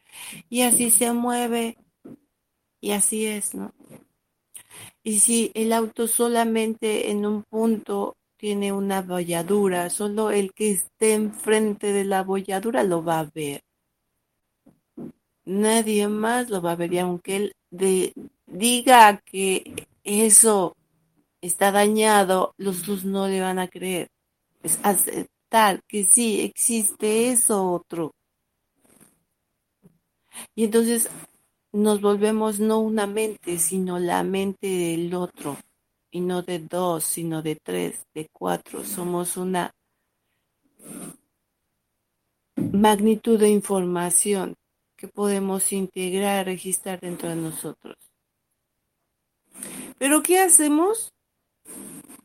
y 0.50 0.62
así 0.64 0.90
se 0.90 1.14
mueve 1.14 1.78
y 2.82 2.92
así 2.92 3.26
es, 3.26 3.56
¿no? 3.56 3.74
Y 5.04 5.20
si 5.20 5.52
el 5.54 5.74
auto 5.74 6.08
solamente 6.08 7.12
en 7.12 7.26
un 7.26 7.44
punto 7.44 8.18
tiene 8.38 8.74
una 8.74 9.02
bolladura, 9.02 9.90
solo 9.90 10.32
el 10.32 10.54
que 10.54 10.72
esté 10.72 11.14
enfrente 11.14 11.94
de 11.94 12.04
la 12.06 12.24
bolladura 12.24 12.84
lo 12.84 13.04
va 13.04 13.20
a 13.20 13.32
ver. 13.34 13.64
Nadie 15.46 16.08
más 16.08 16.50
lo 16.50 16.62
va 16.62 16.72
a 16.72 16.76
ver 16.76 16.94
y 16.94 17.00
aunque 17.00 17.36
él 17.38 17.54
diga 18.48 19.18
que 19.20 19.88
eso 20.04 20.76
está 21.48 21.72
dañado, 21.72 22.54
los 22.58 22.86
dos 22.86 23.04
no 23.04 23.28
le 23.28 23.42
van 23.42 23.60
a 23.60 23.68
creer. 23.68 24.08
Es 24.64 24.80
aceptar 24.84 25.84
que 25.88 26.06
sí 26.06 26.42
existe 26.42 27.32
eso 27.32 27.72
otro. 27.72 28.14
Y 30.56 30.64
entonces 30.64 31.10
nos 31.72 32.02
volvemos 32.02 32.60
no 32.60 32.80
una 32.80 33.08
mente, 33.08 33.60
sino 33.60 34.00
la 34.00 34.24
mente 34.24 34.68
del 34.68 35.14
otro. 35.14 35.58
Y 36.12 36.22
no 36.22 36.44
de 36.44 36.60
dos, 36.60 37.04
sino 37.04 37.42
de 37.42 37.56
tres, 37.56 38.06
de 38.14 38.30
cuatro. 38.32 38.86
Somos 38.86 39.36
una 39.36 39.72
magnitud 42.56 43.40
de 43.40 43.50
información 43.50 44.56
que 44.96 45.08
podemos 45.08 45.74
integrar, 45.74 46.46
registrar 46.46 47.02
dentro 47.02 47.30
de 47.30 47.36
nosotros. 47.36 47.98
Pero 49.98 50.24
¿qué 50.24 50.40
hacemos? 50.40 51.12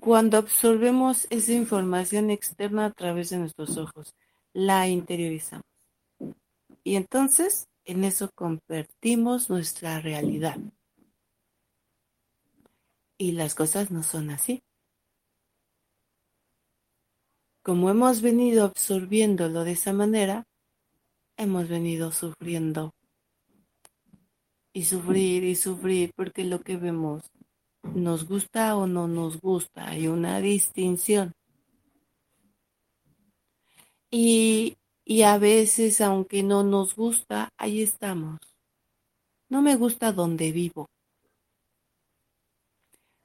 Cuando 0.01 0.39
absorbemos 0.39 1.27
esa 1.31 1.53
información 1.53 2.31
externa 2.31 2.87
a 2.87 2.93
través 2.93 3.31
de 3.31 3.39
nuestros 3.39 3.77
ojos, 3.77 4.15
la 4.53 4.89
interiorizamos. 4.89 5.65
Y 6.85 6.97
entonces 6.97 7.69
en 7.85 8.05
eso 8.05 8.31
convertimos 8.35 9.51
nuestra 9.51 10.01
realidad. 10.01 10.59
Y 13.17 13.33
las 13.33 13.55
cosas 13.55 13.91
no 13.91 14.03
son 14.03 14.31
así. 14.31 14.63
Como 17.63 17.91
hemos 17.91 18.23
venido 18.23 18.65
absorbiéndolo 18.65 19.65
de 19.65 19.73
esa 19.73 19.93
manera, 19.93 20.47
hemos 21.37 21.69
venido 21.69 22.13
sufriendo 22.13 22.95
y 24.73 24.85
sufrir 24.85 25.45
y 25.45 25.57
sufrir 25.57 26.13
porque 26.15 26.45
lo 26.45 26.61
que 26.61 26.77
vemos 26.77 27.23
nos 27.83 28.27
gusta 28.27 28.77
o 28.77 28.87
no 28.87 29.09
nos 29.09 29.41
gusta, 29.41 29.89
hay 29.89 30.09
una 30.09 30.41
distinción. 30.41 31.33
Y, 34.11 34.77
y 35.05 35.23
a 35.23 35.39
veces, 35.39 36.01
aunque 36.01 36.43
no 36.43 36.65
nos 36.65 36.95
gusta, 36.95 37.51
ahí 37.59 37.83
estamos. 37.83 38.39
No 39.49 39.63
me 39.63 39.77
gusta 39.77 40.13
donde 40.13 40.53
vivo. 40.53 40.89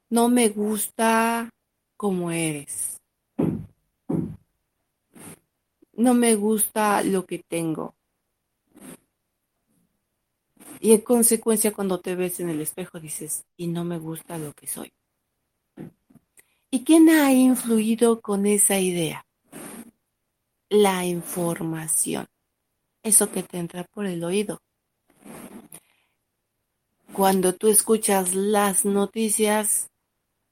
No 0.09 0.29
me 0.29 0.49
gusta 0.49 1.49
como 1.97 2.31
eres. 2.31 2.97
No 5.93 6.13
me 6.13 6.35
gusta 6.35 7.03
lo 7.03 7.25
que 7.25 7.39
tengo. 7.39 7.95
Y 10.83 10.91
en 10.91 10.99
consecuencia, 10.99 11.71
cuando 11.71 12.01
te 12.01 12.13
ves 12.13 12.41
en 12.41 12.49
el 12.49 12.59
espejo, 12.59 12.99
dices, 12.99 13.45
y 13.55 13.67
no 13.67 13.85
me 13.85 13.97
gusta 13.97 14.37
lo 14.37 14.51
que 14.51 14.67
soy. 14.67 14.91
¿Y 16.69 16.83
quién 16.83 17.07
ha 17.07 17.31
influido 17.31 18.19
con 18.19 18.45
esa 18.45 18.77
idea? 18.77 19.25
La 20.67 21.05
información. 21.05 22.27
Eso 23.01 23.31
que 23.31 23.43
te 23.43 23.59
entra 23.59 23.85
por 23.85 24.05
el 24.07 24.25
oído. 24.25 24.59
Cuando 27.13 27.53
tú 27.53 27.69
escuchas 27.69 28.33
las 28.35 28.83
noticias, 28.83 29.89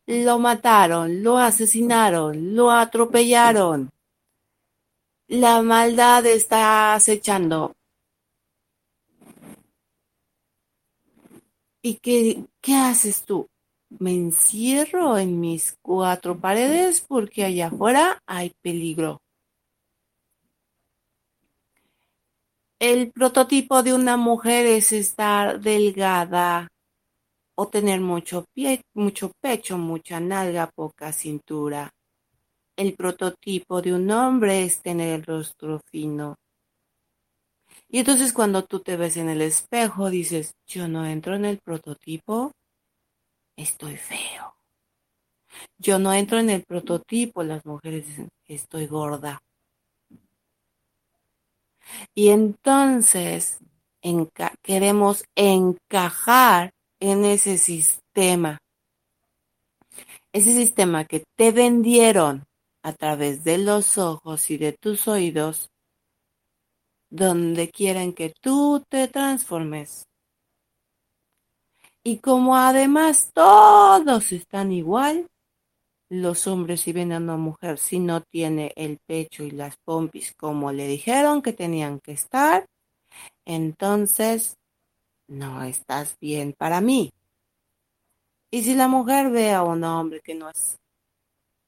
lo 0.08 0.40
mataron, 0.40 1.24
lo 1.24 1.40
asesinaron, 1.40 2.56
lo 2.56 2.72
atropellaron. 2.72 3.90
la 5.28 5.62
maldad 5.62 6.26
está 6.26 6.94
acechando. 6.94 7.76
¿Y 11.84 11.98
qué, 11.98 12.46
qué 12.62 12.76
haces 12.76 13.24
tú? 13.26 13.48
Me 13.90 14.14
encierro 14.14 15.18
en 15.18 15.40
mis 15.40 15.78
cuatro 15.82 16.40
paredes 16.40 17.02
porque 17.08 17.44
allá 17.44 17.68
afuera 17.68 18.20
hay 18.26 18.52
peligro. 18.62 19.22
El 22.80 23.12
prototipo 23.12 23.84
de 23.84 23.94
una 23.94 24.18
mujer 24.18 24.66
es 24.66 24.92
estar 24.92 25.62
delgada 25.62 26.68
o 27.56 27.68
tener 27.68 28.02
mucho 28.02 28.46
pie, 28.54 28.82
mucho 28.96 29.32
pecho, 29.42 29.78
mucha 29.78 30.20
nalga, 30.20 30.70
poca 30.74 31.14
cintura. 31.14 31.92
El 32.78 32.96
prototipo 32.96 33.82
de 33.82 33.94
un 33.94 34.12
hombre 34.12 34.64
es 34.64 34.82
tener 34.82 35.10
el 35.20 35.24
rostro 35.24 35.82
fino. 35.92 36.36
Y 37.94 38.00
entonces 38.00 38.32
cuando 38.32 38.64
tú 38.64 38.80
te 38.80 38.96
ves 38.96 39.18
en 39.18 39.28
el 39.28 39.42
espejo 39.42 40.10
dices, 40.10 40.56
yo 40.66 40.88
no 40.88 41.06
entro 41.06 41.36
en 41.36 41.44
el 41.44 41.58
prototipo, 41.58 42.54
estoy 43.58 43.98
feo. 43.98 44.56
Yo 45.78 46.00
no 46.00 46.14
entro 46.14 46.40
en 46.40 46.50
el 46.50 46.64
prototipo, 46.64 47.44
las 47.44 47.66
mujeres 47.66 48.08
dicen, 48.08 48.30
estoy 48.48 48.88
gorda. 48.88 49.42
Y 52.16 52.30
entonces 52.30 53.60
queremos 54.62 55.26
encajar 55.36 56.72
en 57.02 57.26
ese 57.26 57.58
sistema. 57.58 58.58
Ese 60.32 60.54
sistema 60.54 61.04
que 61.04 61.26
te 61.36 61.52
vendieron 61.52 62.46
a 62.84 62.94
través 62.94 63.44
de 63.44 63.58
los 63.58 63.98
ojos 63.98 64.50
y 64.50 64.58
de 64.58 64.72
tus 64.72 65.10
oídos, 65.10 65.70
donde 67.12 67.70
quieren 67.70 68.14
que 68.14 68.34
tú 68.42 68.84
te 68.90 69.08
transformes. 69.08 70.08
Y 72.04 72.18
como 72.18 72.56
además 72.56 73.30
todos 73.34 74.32
están 74.32 74.72
igual, 74.72 75.28
los 76.10 76.48
hombres 76.48 76.82
si 76.82 76.94
ven 76.94 77.12
a 77.12 77.18
una 77.18 77.38
mujer 77.38 77.78
si 77.78 78.00
no 78.00 78.22
tiene 78.22 78.74
el 78.76 78.98
pecho 79.06 79.44
y 79.44 79.52
las 79.52 79.78
pompis 79.86 80.34
como 80.34 80.72
le 80.72 80.88
dijeron 80.88 81.42
que 81.42 81.54
tenían 81.54 82.00
que 82.00 82.14
estar, 82.14 82.66
entonces 83.46 84.58
no 85.28 85.64
estás 85.64 86.18
bien 86.20 86.54
para 86.58 86.82
mí. 86.82 87.12
Y 88.50 88.64
si 88.64 88.74
la 88.74 88.88
mujer 88.88 89.30
ve 89.30 89.52
a 89.52 89.64
un 89.64 89.84
hombre 89.84 90.22
que 90.22 90.34
no 90.34 90.50
es 90.50 90.78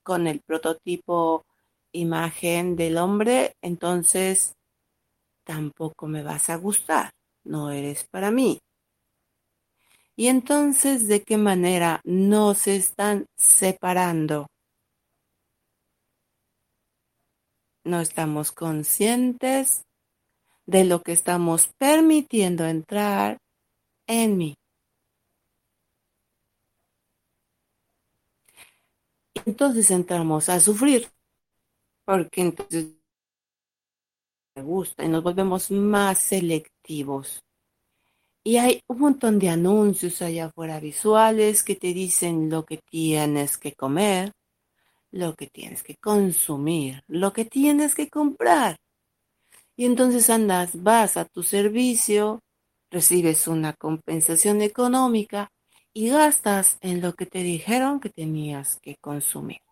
con 0.04 0.28
el 0.28 0.42
prototipo 0.42 1.46
imagen 1.92 2.76
del 2.76 2.98
hombre, 2.98 3.56
entonces 3.62 4.56
tampoco 5.46 6.08
me 6.08 6.24
vas 6.24 6.50
a 6.50 6.56
gustar, 6.56 7.10
no 7.46 7.72
eres 7.72 8.06
para 8.12 8.32
mí. 8.32 8.60
Y 10.16 10.28
entonces, 10.28 11.08
¿de 11.08 11.24
qué 11.24 11.38
manera 11.38 12.00
nos 12.04 12.68
están 12.68 13.26
separando? 13.36 14.48
No 17.86 18.00
estamos 18.00 18.52
conscientes 18.52 19.84
de 20.66 20.86
lo 20.86 21.02
que 21.02 21.12
estamos 21.12 21.70
permitiendo 21.78 22.66
entrar 22.66 23.38
en 24.08 24.38
mí. 24.38 24.56
Entonces 29.46 29.92
entramos 29.92 30.48
a 30.50 30.60
sufrir, 30.60 31.10
porque 32.06 32.42
entonces 32.42 32.96
gusta 34.62 35.04
y 35.04 35.08
nos 35.08 35.24
volvemos 35.24 35.72
más 35.72 36.20
selectivos. 36.20 37.44
Y 38.44 38.58
hay 38.58 38.82
un 38.88 39.00
montón 39.00 39.40
de 39.40 39.50
anuncios 39.50 40.22
allá 40.22 40.46
afuera 40.46 40.80
visuales 40.80 41.64
que 41.64 41.76
te 41.76 41.94
dicen 41.94 42.50
lo 42.50 42.66
que 42.66 42.78
tienes 42.78 43.58
que 43.58 43.74
comer, 43.74 44.34
lo 45.12 45.36
que 45.36 45.48
tienes 45.48 45.82
que 45.82 45.96
consumir, 45.96 47.04
lo 47.08 47.32
que 47.34 47.46
tienes 47.46 47.96
que 47.96 48.10
comprar. 48.10 48.78
Y 49.76 49.86
entonces 49.86 50.30
andas, 50.30 50.84
vas 50.84 51.18
a 51.18 51.26
tu 51.26 51.42
servicio, 51.42 52.42
recibes 52.92 53.48
una 53.48 53.74
compensación 53.74 54.62
económica 54.62 55.50
y 55.94 56.10
gastas 56.10 56.78
en 56.82 57.02
lo 57.02 57.14
que 57.14 57.26
te 57.26 57.40
dijeron 57.44 58.00
que 58.00 58.10
tenías 58.10 58.78
que 58.82 58.98
consumir. 58.98 59.63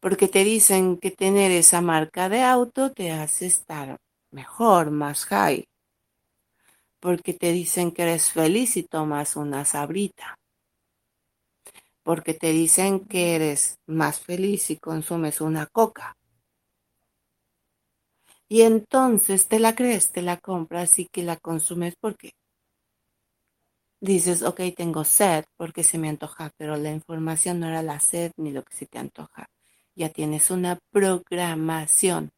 Porque 0.00 0.28
te 0.28 0.44
dicen 0.44 0.98
que 0.98 1.10
tener 1.10 1.50
esa 1.50 1.80
marca 1.80 2.28
de 2.28 2.42
auto 2.42 2.92
te 2.92 3.12
hace 3.12 3.46
estar 3.46 3.96
mejor, 4.30 4.90
más 4.90 5.24
high 5.26 5.64
porque 7.00 7.34
te 7.34 7.52
dicen 7.52 7.92
que 7.92 8.02
eres 8.02 8.30
feliz 8.30 8.76
y 8.76 8.82
tomas 8.82 9.36
una 9.36 9.64
sabrita, 9.64 10.36
porque 12.02 12.34
te 12.34 12.52
dicen 12.52 13.00
que 13.00 13.36
eres 13.36 13.76
más 13.86 14.20
feliz 14.20 14.64
si 14.64 14.76
consumes 14.78 15.40
una 15.40 15.66
coca. 15.66 16.14
Y 18.48 18.62
entonces 18.62 19.46
te 19.46 19.58
la 19.58 19.74
crees, 19.74 20.10
te 20.10 20.22
la 20.22 20.38
compras 20.38 20.98
y 20.98 21.06
que 21.06 21.22
la 21.22 21.36
consumes 21.36 21.94
porque 22.00 22.32
dices, 24.00 24.42
ok, 24.42 24.60
tengo 24.74 25.04
sed 25.04 25.44
porque 25.56 25.84
se 25.84 25.98
me 25.98 26.08
antoja, 26.08 26.50
pero 26.56 26.76
la 26.76 26.90
información 26.90 27.60
no 27.60 27.68
era 27.68 27.82
la 27.82 28.00
sed 28.00 28.32
ni 28.38 28.52
lo 28.52 28.64
que 28.64 28.74
se 28.74 28.86
te 28.86 28.98
antoja. 28.98 29.46
Ya 29.98 30.10
tienes 30.10 30.52
una 30.52 30.78
programación. 30.92 32.30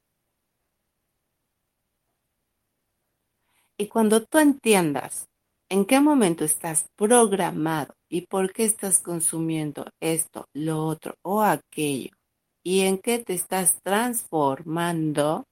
Y 3.77 3.87
cuando 3.89 4.25
tú 4.25 4.39
entiendas 4.39 5.27
en 5.69 5.85
qué 5.85 6.01
momento 6.01 6.43
estás 6.47 6.87
programado 6.97 7.93
y 8.09 8.23
por 8.23 8.55
qué 8.55 8.65
estás 8.65 8.99
consumiendo 8.99 9.85
esto, 10.01 10.47
lo 10.55 10.87
otro 10.87 11.17
o 11.21 11.43
aquello, 11.43 12.13
y 12.63 12.81
en 12.81 12.97
qué 12.97 13.19
te 13.19 13.35
estás 13.35 13.77
transformando, 13.83 15.45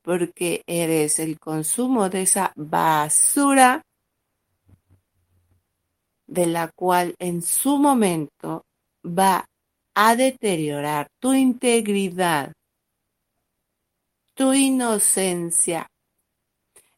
porque 0.00 0.62
eres 0.66 1.18
el 1.18 1.38
consumo 1.38 2.08
de 2.08 2.22
esa 2.22 2.54
basura 2.56 3.82
de 6.26 6.46
la 6.46 6.70
cual 6.74 7.14
en 7.18 7.42
su 7.42 7.76
momento 7.76 8.64
va 9.04 9.44
a 9.94 10.16
deteriorar 10.16 11.08
tu 11.20 11.32
integridad, 11.32 12.52
tu 14.34 14.52
inocencia, 14.52 15.88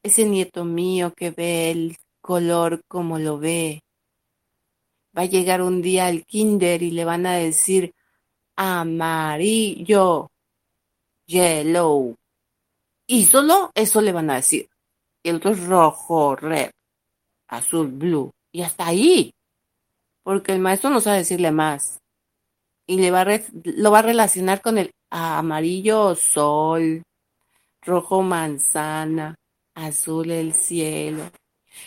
ese 0.03 0.25
nieto 0.25 0.65
mío 0.65 1.13
que 1.15 1.31
ve 1.31 1.71
el 1.71 1.97
color 2.21 2.83
como 2.89 3.19
lo 3.19 3.39
ve. 3.39 3.83
Va 5.17 5.23
a 5.23 5.27
llegar 5.27 5.63
un 5.63 5.83
día 5.83 6.07
al 6.07 6.25
kinder 6.25 6.83
y 6.83 6.91
le 6.91 7.05
van 7.05 7.27
a 7.27 7.37
decir 7.37 7.95
amarillo, 8.57 10.31
yellow. 11.27 12.17
Y 13.07 13.25
solo 13.25 13.71
eso 13.75 14.01
le 14.01 14.13
van 14.13 14.31
a 14.31 14.37
decir. 14.37 14.69
Y 15.23 15.29
el 15.31 15.37
otro 15.37 15.53
es 15.53 15.65
rojo, 15.65 16.37
red, 16.37 16.71
azul, 17.49 17.89
blue. 17.89 18.33
Y 18.53 18.63
hasta 18.63 18.87
ahí. 18.87 19.33
Porque 20.23 20.53
el 20.53 20.61
maestro 20.61 20.91
no 20.91 21.01
sabe 21.01 21.19
decirle 21.19 21.53
más. 21.53 22.01
Y 22.87 22.99
le 22.99 23.11
va 23.11 23.25
lo 23.25 23.91
va 23.91 23.99
a 23.99 24.03
relacionar 24.03 24.63
con 24.63 24.79
el 24.79 24.93
amarillo 25.11 26.15
sol, 26.15 27.03
rojo 27.83 28.23
manzana, 28.23 29.35
azul 29.75 30.31
el 30.31 30.55
cielo. 30.55 31.31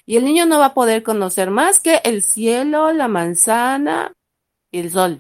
Y 0.06 0.18
el 0.18 0.26
niño 0.26 0.46
no 0.46 0.60
va 0.60 0.68
a 0.68 0.74
poder 0.74 1.04
conocer 1.04 1.50
más 1.50 1.80
que 1.80 2.02
el 2.04 2.22
cielo, 2.22 2.92
la 2.92 3.08
manzana 3.08 4.14
y 4.72 4.80
el 4.80 4.92
sol. 4.92 5.20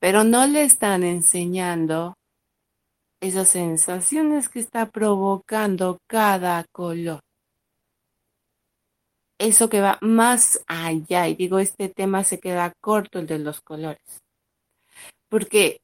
Pero 0.00 0.24
no 0.24 0.46
le 0.46 0.62
están 0.62 1.02
enseñando 1.02 2.14
esas 3.20 3.48
sensaciones 3.48 4.48
que 4.48 4.60
está 4.60 4.86
provocando 4.86 5.98
cada 6.06 6.64
color. 6.72 7.20
Eso 9.38 9.68
que 9.68 9.80
va 9.80 9.98
más 10.00 10.64
allá, 10.66 11.28
y 11.28 11.36
digo, 11.36 11.60
este 11.60 11.88
tema 11.88 12.24
se 12.24 12.40
queda 12.40 12.72
corto, 12.80 13.20
el 13.20 13.26
de 13.26 13.38
los 13.38 13.60
colores. 13.60 14.20
Porque 15.28 15.80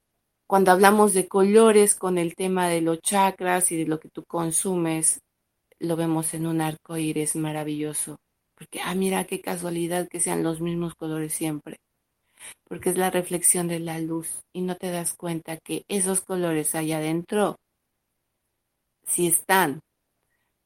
cuando 0.48 0.72
hablamos 0.72 1.14
de 1.14 1.28
colores 1.28 1.94
con 1.94 2.18
el 2.18 2.34
tema 2.34 2.68
de 2.68 2.80
los 2.80 3.00
chakras 3.00 3.70
y 3.72 3.76
de 3.76 3.86
lo 3.86 4.00
que 4.00 4.08
tú 4.08 4.24
consumes, 4.24 5.20
lo 5.78 5.96
vemos 5.96 6.34
en 6.34 6.46
un 6.46 6.60
arco 6.60 6.96
iris 6.96 7.36
maravilloso. 7.36 8.16
Porque, 8.56 8.80
ah, 8.80 8.94
mira 8.94 9.24
qué 9.24 9.40
casualidad 9.40 10.08
que 10.08 10.20
sean 10.20 10.42
los 10.42 10.60
mismos 10.60 10.94
colores 10.94 11.32
siempre. 11.32 11.78
Porque 12.68 12.90
es 12.90 12.98
la 12.98 13.10
reflexión 13.10 13.68
de 13.68 13.80
la 13.80 13.98
luz 14.00 14.42
y 14.52 14.62
no 14.62 14.76
te 14.76 14.90
das 14.90 15.14
cuenta 15.14 15.58
que 15.58 15.84
esos 15.88 16.22
colores 16.22 16.74
allá 16.74 16.98
adentro, 16.98 17.56
si 19.06 19.26
están, 19.26 19.80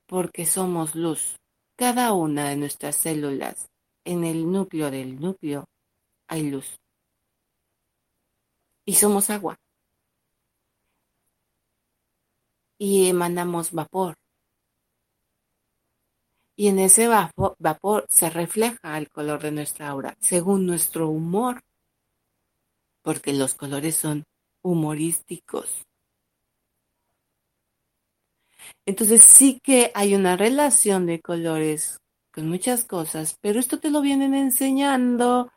porque 0.07 0.46
somos 0.46 0.94
luz. 0.94 1.38
Cada 1.79 2.12
una 2.12 2.49
de 2.49 2.57
nuestras 2.57 2.97
células, 2.97 3.71
en 4.05 4.25
el 4.25 4.51
núcleo 4.51 4.91
del 4.91 5.21
núcleo, 5.21 5.64
hay 6.27 6.51
luz. 6.51 6.77
Y 8.85 8.95
somos 8.95 9.31
agua 9.31 9.57
y 12.79 13.09
emanamos 13.09 13.71
vapor. 13.71 14.17
Y 16.57 16.67
en 16.67 16.81
ese 16.81 17.07
vapor, 17.07 18.07
se 18.09 18.29
refleja 18.29 18.99
el 18.99 19.09
color 19.09 19.41
de 19.41 19.53
nuestra 19.53 19.88
aura, 19.91 20.17
según 20.19 20.67
nuestro 20.67 21.09
humor, 21.09 21.61
porque 23.03 23.33
los 23.33 23.55
colores 23.55 23.95
son 23.95 24.25
humorísticos. 24.64 25.88
Entonces 28.87 29.22
sí 29.22 29.61
que 29.62 29.90
hay 29.94 30.14
una 30.14 30.37
relación 30.37 31.07
de 31.07 31.20
colores 31.20 31.98
con 32.33 32.48
muchas 32.48 32.85
cosas, 32.85 33.37
pero 33.40 33.61
esto 33.61 33.78
te 33.78 33.90
lo 33.90 34.00
vienen 34.00 34.35
enseñando 34.35 35.50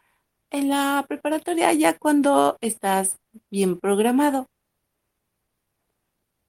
en 0.51 0.69
la 0.69 1.05
preparatoria 1.07 1.73
ya 1.73 1.97
cuando 1.97 2.57
estás 2.61 3.17
bien 3.49 3.79
programado 3.79 4.47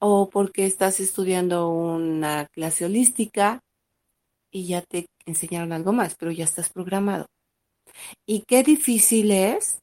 o 0.01 0.29
porque 0.29 0.67
estás 0.67 0.99
estudiando 1.01 1.69
una 1.71 2.47
clase 2.47 2.85
holística 2.85 3.61
y 4.51 4.67
ya 4.67 4.83
te 4.83 5.07
enseñaron 5.27 5.73
algo 5.73 5.93
más, 5.93 6.17
pero 6.17 6.33
ya 6.33 6.45
estás 6.45 6.71
programado. 6.71 7.27
Y 8.27 8.43
qué 8.43 8.65
difícil 8.65 9.31
es 9.31 9.79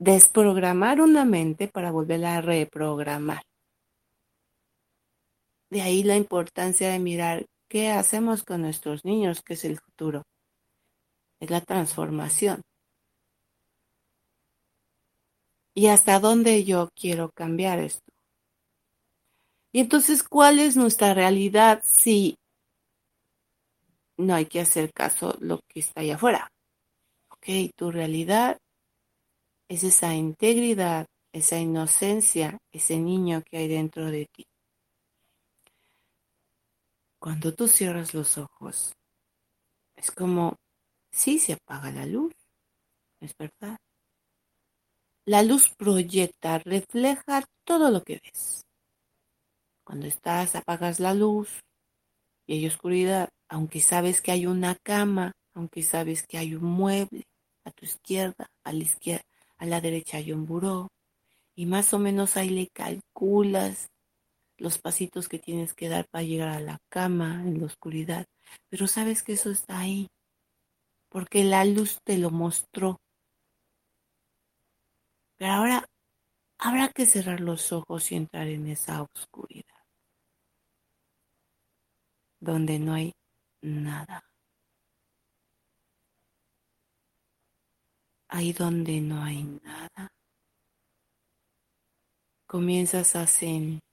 desprogramar 0.00 1.00
una 1.00 1.24
mente 1.24 1.68
para 1.68 1.92
volverla 1.92 2.36
a 2.36 2.40
reprogramar. 2.40 3.42
De 5.72 5.80
ahí 5.80 6.02
la 6.02 6.16
importancia 6.16 6.90
de 6.90 6.98
mirar 6.98 7.46
qué 7.66 7.90
hacemos 7.90 8.42
con 8.42 8.60
nuestros 8.60 9.06
niños, 9.06 9.40
que 9.42 9.54
es 9.54 9.64
el 9.64 9.78
futuro. 9.80 10.22
Es 11.40 11.48
la 11.48 11.62
transformación. 11.62 12.60
Y 15.74 15.86
hasta 15.86 16.20
dónde 16.20 16.62
yo 16.64 16.90
quiero 16.94 17.30
cambiar 17.32 17.78
esto. 17.78 18.12
Y 19.72 19.80
entonces, 19.80 20.22
¿cuál 20.22 20.58
es 20.58 20.76
nuestra 20.76 21.14
realidad 21.14 21.82
si 21.82 22.36
no 24.18 24.34
hay 24.34 24.44
que 24.44 24.60
hacer 24.60 24.92
caso 24.92 25.36
lo 25.40 25.60
que 25.68 25.80
está 25.80 26.02
allá 26.02 26.16
afuera. 26.16 26.48
Ok, 27.30 27.72
tu 27.74 27.90
realidad 27.90 28.58
es 29.68 29.84
esa 29.84 30.14
integridad, 30.14 31.06
esa 31.32 31.58
inocencia, 31.58 32.58
ese 32.72 32.98
niño 32.98 33.42
que 33.42 33.56
hay 33.56 33.68
dentro 33.68 34.10
de 34.10 34.26
ti. 34.26 34.44
Cuando 37.22 37.54
tú 37.54 37.68
cierras 37.68 38.14
los 38.14 38.36
ojos, 38.36 38.96
es 39.94 40.10
como 40.10 40.56
si 41.12 41.38
se 41.38 41.52
apaga 41.52 41.92
la 41.92 42.04
luz, 42.04 42.34
es 43.20 43.36
verdad. 43.36 43.76
La 45.24 45.44
luz 45.44 45.72
proyecta, 45.76 46.58
refleja 46.58 47.44
todo 47.62 47.92
lo 47.92 48.02
que 48.02 48.18
ves. 48.24 48.66
Cuando 49.84 50.08
estás, 50.08 50.56
apagas 50.56 50.98
la 50.98 51.14
luz 51.14 51.60
y 52.48 52.54
hay 52.54 52.66
oscuridad, 52.66 53.28
aunque 53.48 53.78
sabes 53.78 54.20
que 54.20 54.32
hay 54.32 54.46
una 54.46 54.74
cama, 54.82 55.30
aunque 55.54 55.84
sabes 55.84 56.26
que 56.26 56.38
hay 56.38 56.56
un 56.56 56.64
mueble 56.64 57.22
a 57.64 57.70
tu 57.70 57.84
izquierda, 57.84 58.50
a 58.64 58.72
la 58.72 58.82
izquierda, 58.82 59.22
a 59.58 59.66
la 59.66 59.80
derecha 59.80 60.16
hay 60.16 60.32
un 60.32 60.44
buró, 60.44 60.88
y 61.54 61.66
más 61.66 61.94
o 61.94 62.00
menos 62.00 62.36
ahí 62.36 62.48
le 62.48 62.66
calculas 62.66 63.91
los 64.62 64.78
pasitos 64.78 65.28
que 65.28 65.40
tienes 65.40 65.74
que 65.74 65.88
dar 65.88 66.06
para 66.08 66.22
llegar 66.22 66.50
a 66.50 66.60
la 66.60 66.78
cama 66.88 67.42
en 67.42 67.58
la 67.58 67.66
oscuridad, 67.66 68.26
pero 68.68 68.86
sabes 68.86 69.24
que 69.24 69.32
eso 69.32 69.50
está 69.50 69.80
ahí, 69.80 70.08
porque 71.08 71.42
la 71.42 71.64
luz 71.64 71.98
te 72.04 72.16
lo 72.16 72.30
mostró. 72.30 73.00
Pero 75.36 75.52
ahora 75.52 75.84
habrá 76.58 76.90
que 76.90 77.06
cerrar 77.06 77.40
los 77.40 77.72
ojos 77.72 78.12
y 78.12 78.14
entrar 78.14 78.46
en 78.46 78.68
esa 78.68 79.02
oscuridad, 79.02 79.82
donde 82.38 82.78
no 82.78 82.94
hay 82.94 83.12
nada. 83.62 84.22
Ahí 88.28 88.52
donde 88.52 89.00
no 89.00 89.22
hay 89.24 89.42
nada, 89.42 90.12
comienzas 92.46 93.16
a 93.16 93.26
sentir 93.26 93.91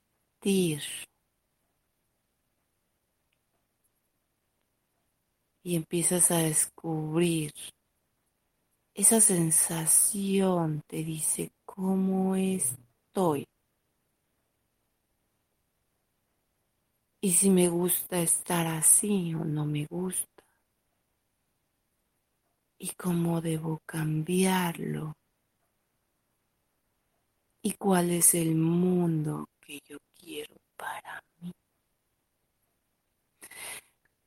y 5.63 5.75
empiezas 5.75 6.31
a 6.31 6.37
descubrir 6.37 7.51
esa 8.93 9.21
sensación, 9.21 10.81
te 10.87 11.03
dice 11.03 11.51
cómo 11.65 12.35
estoy. 12.35 13.45
y 17.21 17.31
si 17.31 17.49
me 17.49 17.67
gusta 17.67 18.21
estar 18.21 18.67
así 18.67 19.33
o 19.33 19.43
no 19.43 19.65
me 19.65 19.85
gusta. 19.85 20.43
Y 22.77 22.89
cómo 22.95 23.41
debo 23.41 23.81
cambiarlo. 23.85 25.13
Y 27.61 27.73
cuál 27.73 28.11
es 28.11 28.33
el 28.35 28.55
mundo 28.55 29.49
que 29.59 29.79
yo 29.85 29.97
para 30.75 31.23
mí. 31.41 31.51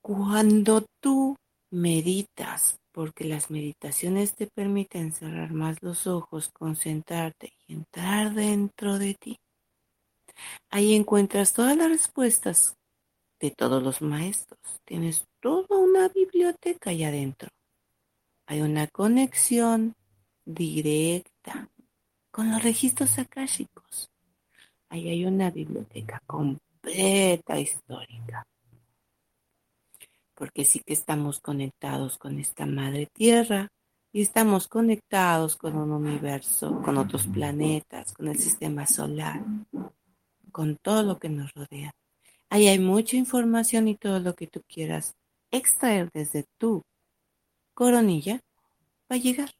Cuando 0.00 0.84
tú 1.00 1.36
meditas, 1.70 2.78
porque 2.92 3.24
las 3.24 3.50
meditaciones 3.50 4.34
te 4.34 4.46
permiten 4.46 5.12
cerrar 5.12 5.52
más 5.52 5.82
los 5.82 6.06
ojos, 6.06 6.50
concentrarte 6.52 7.52
y 7.66 7.74
entrar 7.74 8.34
dentro 8.34 8.98
de 8.98 9.14
ti, 9.14 9.38
ahí 10.70 10.94
encuentras 10.94 11.52
todas 11.52 11.76
las 11.76 11.88
respuestas 11.88 12.76
de 13.40 13.50
todos 13.50 13.82
los 13.82 14.02
maestros. 14.02 14.60
Tienes 14.84 15.26
toda 15.40 15.78
una 15.78 16.08
biblioteca 16.08 16.90
allá 16.90 17.08
adentro. 17.08 17.48
Hay 18.46 18.60
una 18.60 18.86
conexión 18.88 19.94
directa 20.44 21.70
con 22.30 22.50
los 22.50 22.62
registros 22.62 23.18
akáshicos. 23.18 24.11
Ahí 24.92 25.08
hay 25.08 25.24
una 25.24 25.50
biblioteca 25.50 26.20
completa 26.26 27.58
histórica. 27.58 28.46
Porque 30.34 30.66
sí 30.66 30.80
que 30.80 30.92
estamos 30.92 31.40
conectados 31.40 32.18
con 32.18 32.38
esta 32.38 32.66
madre 32.66 33.06
tierra 33.06 33.68
y 34.12 34.20
estamos 34.20 34.68
conectados 34.68 35.56
con 35.56 35.78
un 35.78 35.92
universo, 35.92 36.82
con 36.82 36.98
otros 36.98 37.26
planetas, 37.26 38.12
con 38.12 38.28
el 38.28 38.38
sistema 38.38 38.86
solar, 38.86 39.42
con 40.50 40.76
todo 40.76 41.02
lo 41.02 41.18
que 41.18 41.30
nos 41.30 41.50
rodea. 41.54 41.92
Ahí 42.50 42.68
hay 42.68 42.78
mucha 42.78 43.16
información 43.16 43.88
y 43.88 43.96
todo 43.96 44.20
lo 44.20 44.34
que 44.34 44.46
tú 44.46 44.60
quieras 44.68 45.14
extraer 45.50 46.10
desde 46.12 46.44
tu 46.58 46.82
coronilla 47.72 48.42
va 49.10 49.16
a 49.16 49.18
llegar. 49.18 49.52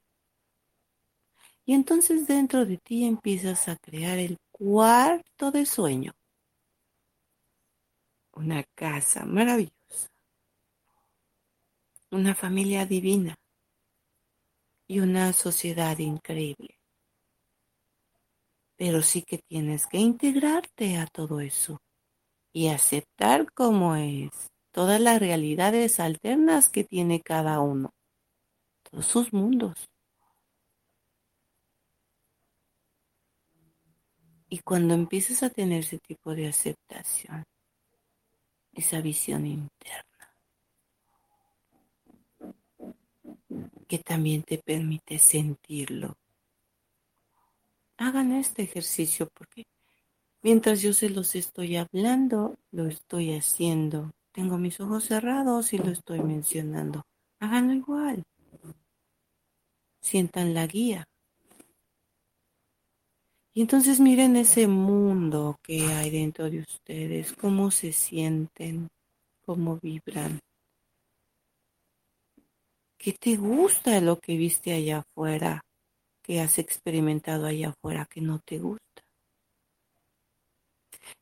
Y 1.65 1.73
entonces 1.73 2.27
dentro 2.27 2.67
de 2.67 2.77
ti 2.77 3.07
empiezas 3.07 3.67
a 3.69 3.77
crear 3.77 4.19
el 4.19 4.37
cuarto 4.63 5.51
de 5.51 5.67
sueño. 5.67 6.13
Una 8.33 8.63
casa 8.77 9.25
maravillosa. 9.25 10.07
Una 12.13 12.37
familia 12.37 12.87
divina. 12.87 13.35
Y 14.87 15.01
una 15.01 15.33
sociedad 15.33 15.99
increíble. 15.99 16.79
Pero 18.77 19.03
sí 19.03 19.23
que 19.23 19.39
tienes 19.39 19.89
que 19.89 19.99
integrarte 19.99 20.97
a 20.97 21.07
todo 21.07 21.41
eso 21.41 21.81
y 22.53 22.69
aceptar 22.69 23.51
como 23.53 23.97
es 23.97 24.31
todas 24.71 25.01
las 25.01 25.19
realidades 25.19 25.99
alternas 25.99 26.69
que 26.69 26.85
tiene 26.85 27.21
cada 27.21 27.59
uno, 27.59 27.91
todos 28.85 29.07
sus 29.07 29.33
mundos. 29.33 29.92
Y 34.53 34.59
cuando 34.59 34.93
empiezas 34.93 35.43
a 35.43 35.49
tener 35.49 35.81
ese 35.81 35.99
tipo 35.99 36.35
de 36.35 36.47
aceptación, 36.47 37.43
esa 38.75 39.01
visión 39.01 39.47
interna, 39.47 40.37
que 43.89 43.99
también 44.01 44.43
te 44.43 44.59
permite 44.59 45.19
sentirlo, 45.19 46.19
hagan 47.97 48.33
este 48.33 48.65
ejercicio 48.65 49.27
porque 49.33 49.65
Mientras 50.43 50.83
yo 50.83 50.93
se 50.93 51.09
los 51.09 51.35
estoy 51.35 51.77
hablando, 51.77 52.59
lo 52.73 52.89
estoy 52.89 53.33
haciendo. 53.33 54.11
Tengo 54.33 54.59
mis 54.59 54.81
ojos 54.81 55.05
cerrados 55.05 55.73
y 55.73 55.79
lo 55.79 55.91
estoy 55.91 56.21
mencionando. 56.21 57.07
Háganlo 57.39 57.73
igual. 57.73 58.25
Sientan 60.01 60.53
la 60.53 60.67
guía. 60.67 61.07
Y 63.55 63.61
entonces 63.61 64.01
miren 64.01 64.37
ese 64.37 64.67
mundo 64.67 65.59
que 65.63 65.83
hay 65.93 66.09
dentro 66.09 66.49
de 66.49 66.61
ustedes, 66.61 67.35
cómo 67.35 67.71
se 67.71 67.93
sienten, 67.93 68.89
cómo 69.45 69.79
vibran. 69.79 70.39
¿Qué 72.99 73.13
te 73.13 73.37
gusta 73.37 74.01
lo 74.01 74.19
que 74.19 74.37
viste 74.37 74.73
allá 74.73 74.99
afuera? 75.01 75.61
¿Qué 76.23 76.41
has 76.41 76.59
experimentado 76.59 77.47
allá 77.47 77.71
afuera 77.71 78.07
que 78.07 78.23
no 78.23 78.39
te 78.39 78.59
gusta? 78.59 79.03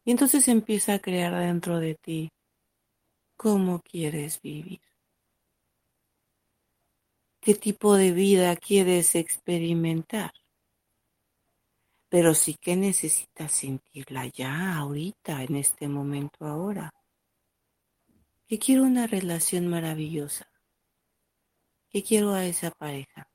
Y 0.05 0.13
entonces 0.13 0.47
empieza 0.47 0.95
a 0.95 0.99
crear 1.01 1.35
dentro 1.35 1.81
de 1.81 1.97
ti 1.97 2.29
cómo 3.37 3.81
quieres 3.81 4.41
vivir. 4.41 4.81
¿Qué 7.41 7.55
tipo 7.55 7.97
de 7.97 8.13
vida 8.13 8.55
quieres 8.55 9.15
experimentar? 9.15 10.31
Pero 12.11 12.35
sí 12.35 12.57
que 12.61 12.77
necesitas 12.77 13.53
sentirla 13.53 14.27
ya, 14.27 14.77
ahorita, 14.77 15.45
en 15.45 15.57
este 15.57 15.89
momento, 15.89 16.45
ahora. 16.45 16.91
Que 18.47 18.59
quiero 18.59 18.83
una 18.83 19.07
relación 19.07 19.69
maravillosa. 19.69 20.47
Que 21.89 22.03
quiero 22.03 22.35
a 22.35 22.45
esa 22.45 22.73
pareja. 22.73 23.31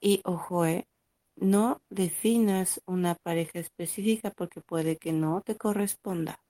Y 0.00 0.22
ojo, 0.24 0.64
eh, 0.64 0.88
no 1.36 1.82
definas 1.90 2.80
una 2.86 3.16
pareja 3.16 3.58
específica 3.58 4.30
porque 4.30 4.62
puede 4.62 4.96
que 4.96 5.12
no 5.12 5.42
te 5.42 5.56
corresponda. 5.56 6.42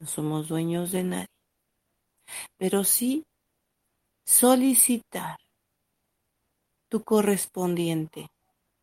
No 0.00 0.08
somos 0.08 0.48
dueños 0.48 0.90
de 0.90 1.04
nadie. 1.04 1.28
Pero 2.56 2.82
sí 2.82 3.24
solicitar 4.24 5.38
tu 6.88 7.04
correspondiente, 7.04 8.28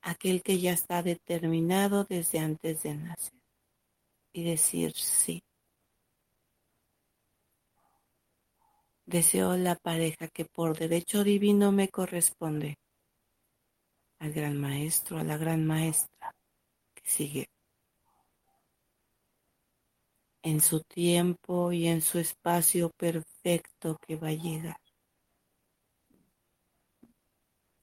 aquel 0.06 0.44
que 0.44 0.60
ya 0.60 0.72
está 0.72 1.02
determinado 1.02 2.06
desde 2.06 2.40
antes 2.40 2.84
de 2.84 2.94
nacer. 2.96 3.34
Y 4.34 4.44
decir 4.44 4.94
sí. 4.94 5.42
Deseo 9.06 9.58
la 9.58 9.76
pareja 9.76 10.28
que 10.28 10.46
por 10.46 10.78
derecho 10.78 11.24
divino 11.24 11.72
me 11.72 11.90
corresponde 11.90 12.78
al 14.20 14.32
gran 14.32 14.60
maestro, 14.60 15.18
a 15.18 15.24
la 15.24 15.38
gran 15.38 15.66
maestra 15.66 16.36
que 16.94 17.10
sigue 17.10 17.50
en 20.44 20.62
su 20.62 20.82
tiempo 20.82 21.72
y 21.72 21.88
en 21.88 22.02
su 22.02 22.20
espacio 22.20 22.92
perfecto 22.92 23.98
que 24.06 24.16
va 24.16 24.28
a 24.28 24.34
llegar. 24.34 24.80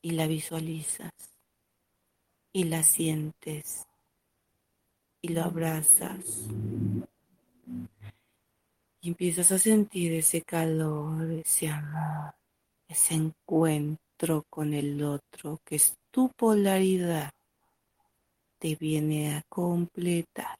Y 0.02 0.12
la 0.12 0.26
visualizas 0.26 1.31
y 2.52 2.64
la 2.64 2.82
sientes 2.82 3.86
y 5.20 5.28
lo 5.28 5.42
abrazas 5.42 6.48
y 9.02 9.08
empiezas 9.08 9.50
a 9.50 9.58
sentir 9.58 10.12
ese 10.12 10.42
calor, 10.42 11.30
ese 11.32 11.68
amor, 11.68 12.34
ese 12.86 13.14
encuentro 13.14 14.44
con 14.48 14.72
el 14.74 15.02
otro 15.02 15.60
que 15.64 15.76
es 15.76 15.98
tu 16.10 16.30
polaridad 16.30 17.32
te 18.58 18.76
viene 18.76 19.34
a 19.34 19.42
completar. 19.48 20.56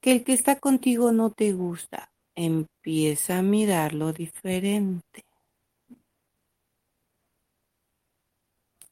Que 0.00 0.12
el 0.12 0.22
que 0.22 0.32
está 0.32 0.60
contigo 0.60 1.10
no 1.10 1.30
te 1.30 1.52
gusta, 1.52 2.12
empieza 2.36 3.38
a 3.38 3.42
mirarlo 3.42 4.12
diferente. 4.12 5.25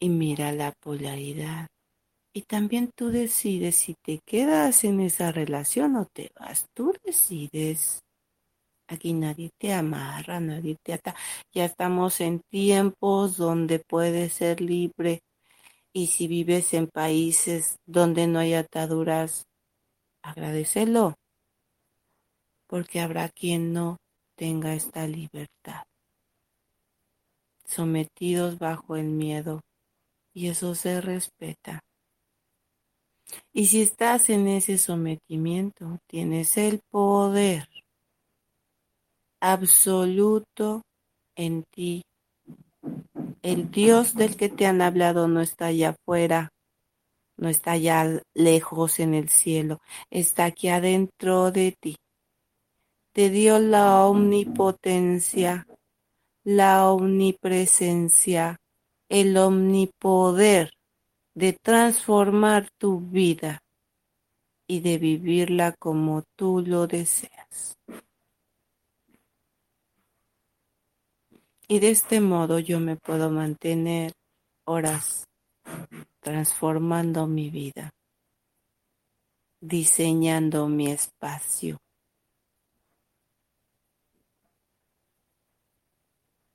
Y 0.04 0.10
mira 0.10 0.52
la 0.52 0.70
polaridad. 0.72 1.66
Y 2.34 2.42
también 2.42 2.90
tú 2.94 3.08
decides 3.08 3.74
si 3.76 3.94
te 4.04 4.20
quedas 4.26 4.84
en 4.84 5.00
esa 5.00 5.32
relación 5.32 5.96
o 5.96 6.04
te 6.04 6.28
vas. 6.38 6.66
Tú 6.74 6.92
decides. 7.02 8.02
Aquí 8.86 9.14
nadie 9.14 9.48
te 9.58 9.72
amarra, 9.72 10.40
nadie 10.40 10.76
te 10.82 10.92
ata. 10.92 11.16
Ya 11.54 11.64
estamos 11.64 12.20
en 12.20 12.42
tiempos 12.50 13.38
donde 13.38 13.78
puedes 13.78 14.34
ser 14.34 14.60
libre. 14.60 15.22
Y 15.94 16.08
si 16.08 16.28
vives 16.28 16.74
en 16.74 16.88
países 16.88 17.76
donde 17.86 18.26
no 18.26 18.40
hay 18.40 18.52
ataduras, 18.52 19.46
agradecelo. 20.20 21.14
Porque 22.66 23.00
habrá 23.00 23.30
quien 23.30 23.72
no 23.72 23.96
tenga 24.36 24.74
esta 24.74 25.06
libertad. 25.06 25.84
Sometidos 27.64 28.58
bajo 28.58 28.96
el 28.96 29.06
miedo. 29.06 29.62
Y 30.34 30.48
eso 30.48 30.74
se 30.74 31.00
respeta. 31.00 31.80
Y 33.52 33.66
si 33.66 33.82
estás 33.82 34.28
en 34.28 34.48
ese 34.48 34.78
sometimiento, 34.78 35.98
tienes 36.06 36.56
el 36.58 36.80
poder 36.90 37.68
absoluto 39.40 40.82
en 41.36 41.64
ti. 41.64 42.02
El 43.42 43.70
Dios 43.70 44.14
del 44.14 44.36
que 44.36 44.48
te 44.48 44.66
han 44.66 44.82
hablado 44.82 45.28
no 45.28 45.40
está 45.40 45.66
allá 45.66 45.90
afuera, 45.90 46.50
no 47.36 47.48
está 47.48 47.72
allá 47.72 48.22
lejos 48.34 49.00
en 49.00 49.14
el 49.14 49.28
cielo, 49.28 49.80
está 50.10 50.46
aquí 50.46 50.68
adentro 50.68 51.50
de 51.50 51.76
ti. 51.78 51.96
Te 53.12 53.30
dio 53.30 53.58
la 53.58 54.06
omnipotencia, 54.06 55.66
la 56.42 56.90
omnipresencia, 56.90 58.56
el 59.14 59.36
omnipoder 59.36 60.72
de 61.36 61.52
transformar 61.52 62.68
tu 62.78 62.98
vida 62.98 63.62
y 64.66 64.80
de 64.80 64.98
vivirla 64.98 65.72
como 65.78 66.24
tú 66.34 66.64
lo 66.66 66.88
deseas. 66.88 67.78
Y 71.68 71.78
de 71.78 71.90
este 71.90 72.20
modo 72.20 72.58
yo 72.58 72.80
me 72.80 72.96
puedo 72.96 73.30
mantener 73.30 74.14
horas 74.66 75.28
transformando 76.18 77.28
mi 77.28 77.50
vida, 77.50 77.90
diseñando 79.60 80.66
mi 80.66 80.90
espacio, 80.90 81.78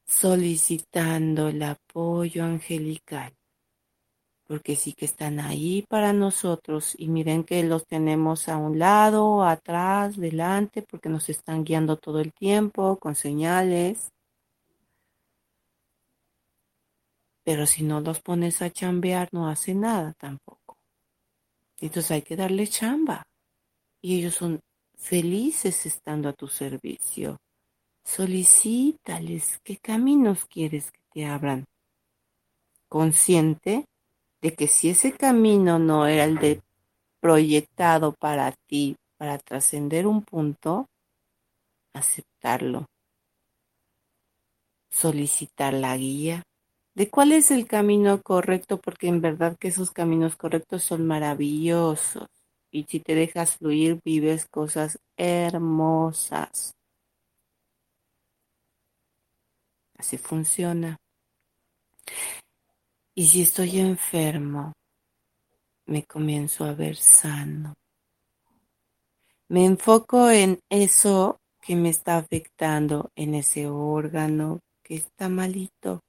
solicitando 0.09 1.49
el 1.49 1.61
apoyo 1.61 2.43
angelical, 2.43 3.31
porque 4.47 4.75
sí 4.75 4.93
que 4.93 5.05
están 5.05 5.39
ahí 5.39 5.85
para 5.87 6.11
nosotros 6.11 6.95
y 6.97 7.07
miren 7.07 7.43
que 7.43 7.63
los 7.63 7.85
tenemos 7.85 8.49
a 8.49 8.57
un 8.57 8.79
lado, 8.79 9.43
atrás, 9.43 10.17
delante, 10.17 10.81
porque 10.81 11.09
nos 11.09 11.29
están 11.29 11.63
guiando 11.63 11.95
todo 11.95 12.19
el 12.19 12.33
tiempo 12.33 12.97
con 12.97 13.15
señales 13.15 14.11
Pero 17.49 17.65
si 17.65 17.81
no 17.81 17.99
los 17.99 18.21
pones 18.21 18.61
a 18.61 18.69
chambear, 18.69 19.27
no 19.31 19.47
hace 19.47 19.73
nada 19.73 20.13
tampoco. 20.13 20.77
Entonces 21.79 22.11
hay 22.11 22.21
que 22.21 22.35
darle 22.35 22.67
chamba. 22.67 23.23
Y 24.03 24.19
ellos 24.19 24.35
son 24.35 24.59
felices 24.95 25.87
estando 25.87 26.29
a 26.29 26.33
tu 26.33 26.47
servicio. 26.47 27.37
Solicítales 28.03 29.59
qué 29.63 29.77
caminos 29.77 30.45
quieres 30.45 30.91
que 30.91 31.01
te 31.13 31.25
abran. 31.25 31.65
Consciente 32.87 33.85
de 34.41 34.55
que 34.55 34.67
si 34.67 34.89
ese 34.89 35.11
camino 35.11 35.79
no 35.79 36.07
era 36.07 36.23
el 36.23 36.37
de 36.37 36.61
proyectado 37.19 38.13
para 38.13 38.53
ti, 38.67 38.95
para 39.17 39.37
trascender 39.37 40.07
un 40.07 40.23
punto, 40.23 40.87
aceptarlo. 41.93 42.85
Solicitar 44.89 45.73
la 45.73 45.95
guía 45.97 46.43
de 46.95 47.09
cuál 47.09 47.31
es 47.31 47.51
el 47.51 47.67
camino 47.67 48.21
correcto, 48.21 48.79
porque 48.79 49.07
en 49.07 49.21
verdad 49.21 49.55
que 49.57 49.69
esos 49.69 49.91
caminos 49.91 50.35
correctos 50.35 50.83
son 50.83 51.05
maravillosos. 51.07 52.27
Y 52.71 52.83
si 52.83 52.99
te 52.99 53.15
dejas 53.15 53.57
fluir, 53.57 53.99
vives 54.03 54.47
cosas 54.47 54.99
hermosas. 55.15 56.78
Así 59.99 60.17
funciona. 60.17 60.97
Y 63.13 63.27
si 63.27 63.41
estoy 63.41 63.79
enfermo, 63.79 64.71
me 65.87 66.03
comienzo 66.03 66.63
a 66.63 66.73
ver 66.73 66.95
sano. 66.95 67.73
Me 69.49 69.65
enfoco 69.65 70.29
en 70.29 70.59
eso 70.69 71.37
que 71.61 71.75
me 71.75 71.89
está 71.89 72.17
afectando, 72.17 73.09
en 73.15 73.35
ese 73.35 73.67
órgano 73.67 74.59
que 74.81 74.95
está 74.95 75.27
malito. 75.27 75.99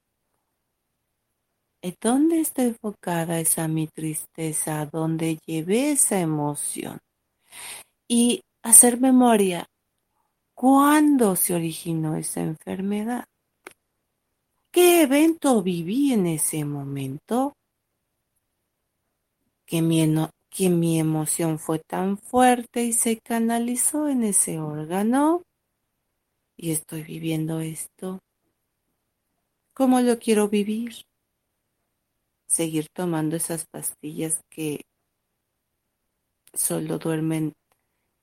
¿Dónde 1.99 2.39
está 2.39 2.63
enfocada 2.63 3.39
esa 3.39 3.67
mi 3.67 3.87
tristeza? 3.87 4.85
¿Dónde 4.85 5.37
llevé 5.45 5.91
esa 5.91 6.19
emoción? 6.19 6.99
Y 8.07 8.41
hacer 8.63 9.01
memoria. 9.01 9.65
¿Cuándo 10.53 11.35
se 11.35 11.55
originó 11.55 12.15
esa 12.15 12.41
enfermedad? 12.41 13.25
¿Qué 14.71 15.03
evento 15.03 15.61
viví 15.61 16.13
en 16.13 16.27
ese 16.27 16.65
momento? 16.65 17.53
Que 19.65 19.81
mi, 19.81 20.05
que 20.49 20.69
mi 20.69 20.99
emoción 20.99 21.59
fue 21.59 21.79
tan 21.79 22.17
fuerte 22.17 22.83
y 22.83 22.93
se 22.93 23.19
canalizó 23.19 24.07
en 24.07 24.23
ese 24.23 24.59
órgano. 24.59 25.43
Y 26.57 26.71
estoy 26.71 27.03
viviendo 27.03 27.59
esto. 27.59 28.19
¿Cómo 29.73 29.99
lo 30.01 30.19
quiero 30.19 30.47
vivir? 30.47 31.03
seguir 32.51 32.87
tomando 32.93 33.37
esas 33.37 33.65
pastillas 33.65 34.41
que 34.49 34.81
solo 36.53 36.99
duermen 36.99 37.53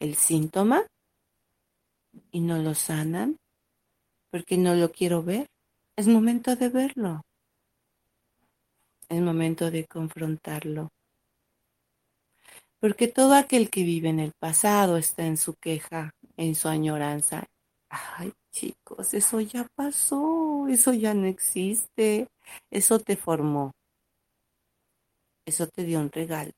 el 0.00 0.16
síntoma 0.16 0.86
y 2.30 2.40
no 2.40 2.58
lo 2.58 2.74
sanan 2.74 3.36
porque 4.30 4.58
no 4.58 4.74
lo 4.74 4.92
quiero 4.92 5.22
ver. 5.22 5.46
Es 5.98 6.06
momento 6.06 6.54
de 6.54 6.68
verlo. 6.68 7.22
Es 9.08 9.20
momento 9.20 9.68
de 9.68 9.84
confrontarlo. 9.84 10.90
Porque 12.78 13.08
todo 13.08 13.34
aquel 13.34 13.68
que 13.68 13.82
vive 13.82 14.08
en 14.08 14.20
el 14.20 14.30
pasado 14.38 14.96
está 14.96 15.26
en 15.26 15.36
su 15.36 15.54
queja, 15.54 16.12
en 16.36 16.54
su 16.54 16.68
añoranza. 16.68 17.46
Ay, 17.88 18.32
chicos, 18.52 19.12
eso 19.12 19.40
ya 19.40 19.66
pasó, 19.74 20.68
eso 20.68 20.92
ya 20.92 21.14
no 21.14 21.26
existe, 21.26 22.28
eso 22.70 23.00
te 23.00 23.16
formó, 23.16 23.72
eso 25.46 25.66
te 25.66 25.82
dio 25.82 25.98
un 25.98 26.12
regalo. 26.12 26.52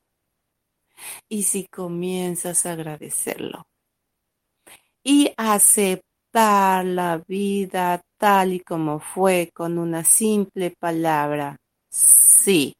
Y 1.27 1.43
si 1.43 1.65
comienzas 1.65 2.67
a 2.67 2.73
agradecerlo 2.73 3.63
y 5.03 5.33
aceptar 5.35 6.10
la 6.33 7.21
vida 7.27 8.01
tal 8.17 8.53
y 8.53 8.59
como 8.61 8.99
fue 8.99 9.49
con 9.53 9.77
una 9.77 10.03
simple 10.03 10.73
palabra, 10.79 11.57
sí, 11.89 12.73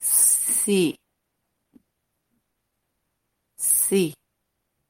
sí, 0.00 0.96
sí. 3.56 4.14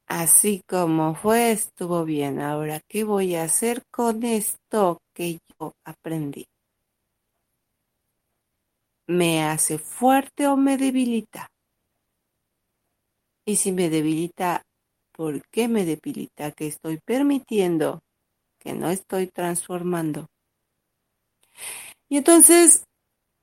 Así 0.08 0.62
como 0.68 1.14
fue, 1.14 1.52
estuvo 1.52 2.04
bien. 2.04 2.40
Ahora, 2.40 2.80
¿qué 2.88 3.04
voy 3.04 3.36
a 3.36 3.44
hacer 3.44 3.82
con 3.90 4.22
esto 4.24 4.98
que 5.14 5.38
yo 5.60 5.72
aprendí? 5.84 6.46
¿Me 9.08 9.42
hace 9.42 9.76
fuerte 9.78 10.46
o 10.46 10.56
me 10.56 10.76
debilita? 10.78 11.48
Y 13.44 13.56
si 13.56 13.72
me 13.72 13.90
debilita, 13.90 14.62
¿por 15.18 15.42
qué 15.48 15.66
me 15.66 15.84
debilita? 15.84 16.52
Que 16.52 16.68
estoy 16.68 16.98
permitiendo, 16.98 18.04
que 18.60 18.72
no 18.72 18.88
estoy 18.88 19.26
transformando. 19.26 20.28
Y 22.08 22.18
entonces 22.18 22.84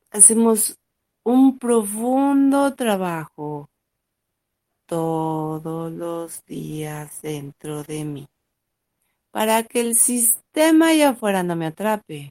hacemos 0.09 0.77
un 1.25 1.59
profundo 1.59 2.73
trabajo 2.75 3.69
todos 4.85 5.91
los 5.91 6.45
días 6.45 7.21
dentro 7.21 7.83
de 7.83 8.05
mí, 8.05 8.25
para 9.31 9.63
que 9.63 9.81
el 9.81 9.95
sistema 9.95 10.89
allá 10.89 11.09
afuera 11.09 11.43
no 11.43 11.57
me 11.57 11.65
atrape, 11.65 12.29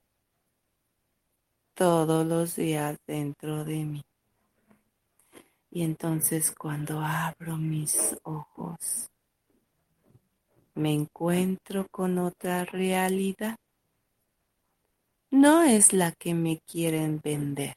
todos 1.74 2.26
los 2.26 2.57
días 2.57 2.97
dentro 3.07 3.62
de 3.66 3.84
mí. 3.84 4.03
Y 5.70 5.82
entonces 5.82 6.51
cuando 6.51 7.01
abro 7.01 7.59
mis 7.59 8.16
ojos, 8.22 9.11
me 10.75 10.93
encuentro 10.93 11.87
con 11.91 12.18
otra 12.18 12.64
realidad. 12.64 13.57
No 15.31 15.62
es 15.62 15.93
la 15.93 16.12
que 16.12 16.35
me 16.35 16.61
quieren 16.61 17.20
vender, 17.22 17.75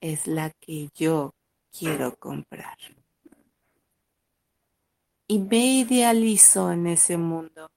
es 0.00 0.26
la 0.26 0.50
que 0.50 0.88
yo 0.94 1.32
quiero 1.70 2.14
comprar 2.16 2.76
y 5.26 5.38
me 5.38 5.66
idealizo 5.66 6.70
en 6.70 6.86
ese 6.86 7.16
mundo 7.16 7.68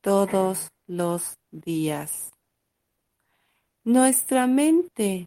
todos 0.00 0.68
los 0.86 1.34
días. 1.50 2.30
Nuestra 3.84 4.46
mente 4.46 5.26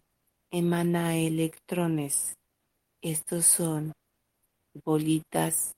emana 0.50 1.16
electrones. 1.16 2.34
Estos 3.02 3.46
son 3.46 3.92
bolitas, 4.84 5.72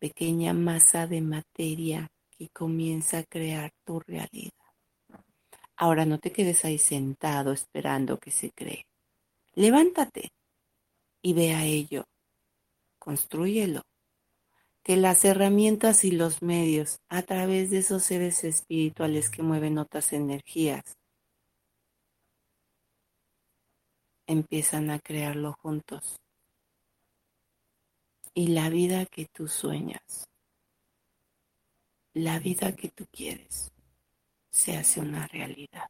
pequeña 0.00 0.54
masa 0.54 1.06
de 1.06 1.20
materia 1.20 2.08
que 2.30 2.48
comienza 2.48 3.18
a 3.18 3.24
crear 3.24 3.70
tu 3.84 4.00
realidad. 4.00 4.50
Ahora 5.76 6.04
no 6.04 6.18
te 6.18 6.32
quedes 6.32 6.64
ahí 6.64 6.78
sentado 6.78 7.52
esperando 7.52 8.18
que 8.18 8.30
se 8.30 8.50
cree. 8.50 8.86
Levántate 9.54 10.32
y 11.22 11.34
ve 11.34 11.52
a 11.52 11.64
ello 11.64 12.04
construyelo. 12.98 13.82
Que 14.82 14.96
las 14.96 15.24
herramientas 15.24 16.04
y 16.04 16.10
los 16.12 16.42
medios, 16.42 17.00
a 17.08 17.22
través 17.22 17.70
de 17.70 17.78
esos 17.78 18.02
seres 18.02 18.44
espirituales 18.44 19.28
que 19.28 19.42
mueven 19.42 19.76
otras 19.76 20.12
energías, 20.14 20.96
empiezan 24.26 24.90
a 24.90 24.98
crearlo 24.98 25.54
juntos. 25.60 26.16
Y 28.34 28.48
la 28.48 28.68
vida 28.68 29.06
que 29.06 29.26
tú 29.26 29.48
sueñas, 29.48 30.28
la 32.14 32.38
vida 32.38 32.74
que 32.76 32.88
tú 32.88 33.06
quieres, 33.10 33.72
se 34.50 34.76
hace 34.76 35.00
una 35.00 35.26
realidad. 35.26 35.88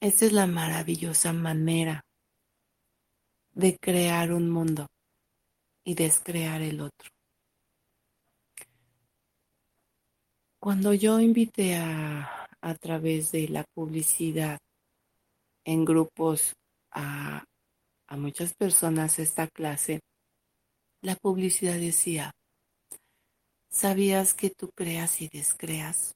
Esta 0.00 0.26
es 0.26 0.32
la 0.32 0.46
maravillosa 0.46 1.32
manera 1.32 2.04
de 3.52 3.78
crear 3.78 4.32
un 4.32 4.50
mundo 4.50 4.86
y 5.84 5.94
descrear 5.94 6.62
el 6.62 6.80
otro. 6.80 7.10
Cuando 10.60 10.94
yo 10.94 11.20
invité 11.20 11.76
a, 11.76 12.48
a 12.60 12.74
través 12.74 13.32
de 13.32 13.48
la 13.48 13.64
publicidad 13.74 14.58
en 15.64 15.84
grupos 15.84 16.54
a, 16.90 17.44
a 18.14 18.16
muchas 18.16 18.54
personas 18.54 19.18
esta 19.18 19.48
clase, 19.48 19.98
la 21.02 21.16
publicidad 21.16 21.74
decía, 21.74 22.30
¿sabías 23.68 24.34
que 24.34 24.50
tú 24.50 24.70
creas 24.72 25.20
y 25.20 25.28
descreas? 25.28 26.14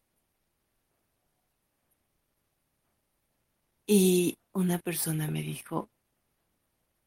Y 3.88 4.36
una 4.52 4.78
persona 4.78 5.26
me 5.26 5.42
dijo, 5.42 5.88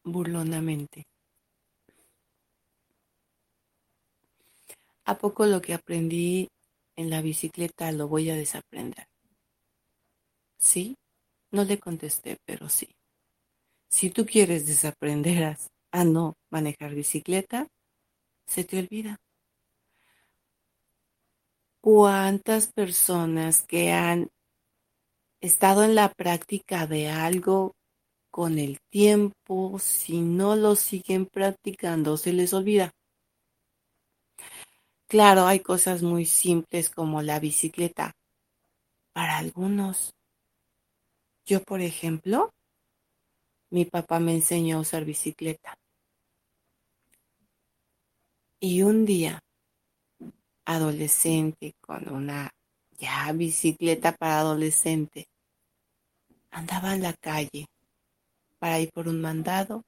burlonamente. 0.04 1.04
¿A 5.06 5.18
poco 5.18 5.46
lo 5.46 5.62
que 5.62 5.74
aprendí 5.74 6.50
en 6.98 7.10
la 7.10 7.22
bicicleta 7.22 7.94
lo 7.94 8.10
voy 8.10 8.30
a 8.30 8.36
desaprender? 8.36 9.06
Sí, 10.58 10.96
no 11.52 11.66
le 11.66 11.80
contesté, 11.80 12.38
pero 12.46 12.70
sí. 12.70 12.96
Si 13.92 14.10
tú 14.10 14.26
quieres 14.26 14.66
desaprender 14.66 15.58
a 15.92 16.04
no 16.04 16.34
manejar 16.50 16.96
bicicleta, 16.96 17.68
se 18.48 18.64
te 18.64 18.80
olvida. 18.80 19.18
¿Cuántas 21.82 22.72
personas 22.72 23.64
que 23.68 23.92
han 23.92 24.30
estado 25.42 25.84
en 25.84 25.96
la 25.96 26.10
práctica 26.14 26.88
de 26.88 27.10
algo 27.10 27.76
con 28.32 28.58
el 28.58 28.80
tiempo, 28.90 29.78
si 29.80 30.22
no 30.22 30.56
lo 30.56 30.76
siguen 30.76 31.26
practicando, 31.26 32.16
se 32.16 32.32
les 32.32 32.54
olvida. 32.54 32.92
Claro, 35.08 35.46
hay 35.46 35.60
cosas 35.60 36.02
muy 36.02 36.26
simples 36.26 36.90
como 36.90 37.22
la 37.22 37.40
bicicleta. 37.40 38.14
Para 39.14 39.38
algunos. 39.38 40.14
Yo, 41.46 41.62
por 41.62 41.82
ejemplo, 41.82 42.54
mi 43.72 43.86
papá 43.86 44.20
me 44.20 44.34
enseñó 44.36 44.78
a 44.78 44.82
usar 44.82 45.06
bicicleta. 45.06 45.76
Y 48.60 48.84
un 48.84 49.06
día, 49.06 49.40
adolescente, 50.66 51.74
con 51.82 52.08
una 52.10 52.52
ya 53.00 53.32
bicicleta 53.34 54.12
para 54.12 54.42
adolescente, 54.42 55.28
andaba 56.52 56.94
en 56.94 57.02
la 57.02 57.14
calle 57.14 57.66
para 58.60 58.80
ir 58.80 58.92
por 58.92 59.08
un 59.08 59.22
mandado. 59.22 59.84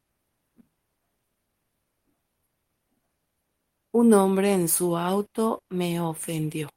Un 3.92 4.14
hombre 4.14 4.54
en 4.54 4.68
su 4.70 4.98
auto 4.98 5.62
me 5.70 6.00
ofendió. 6.00 6.70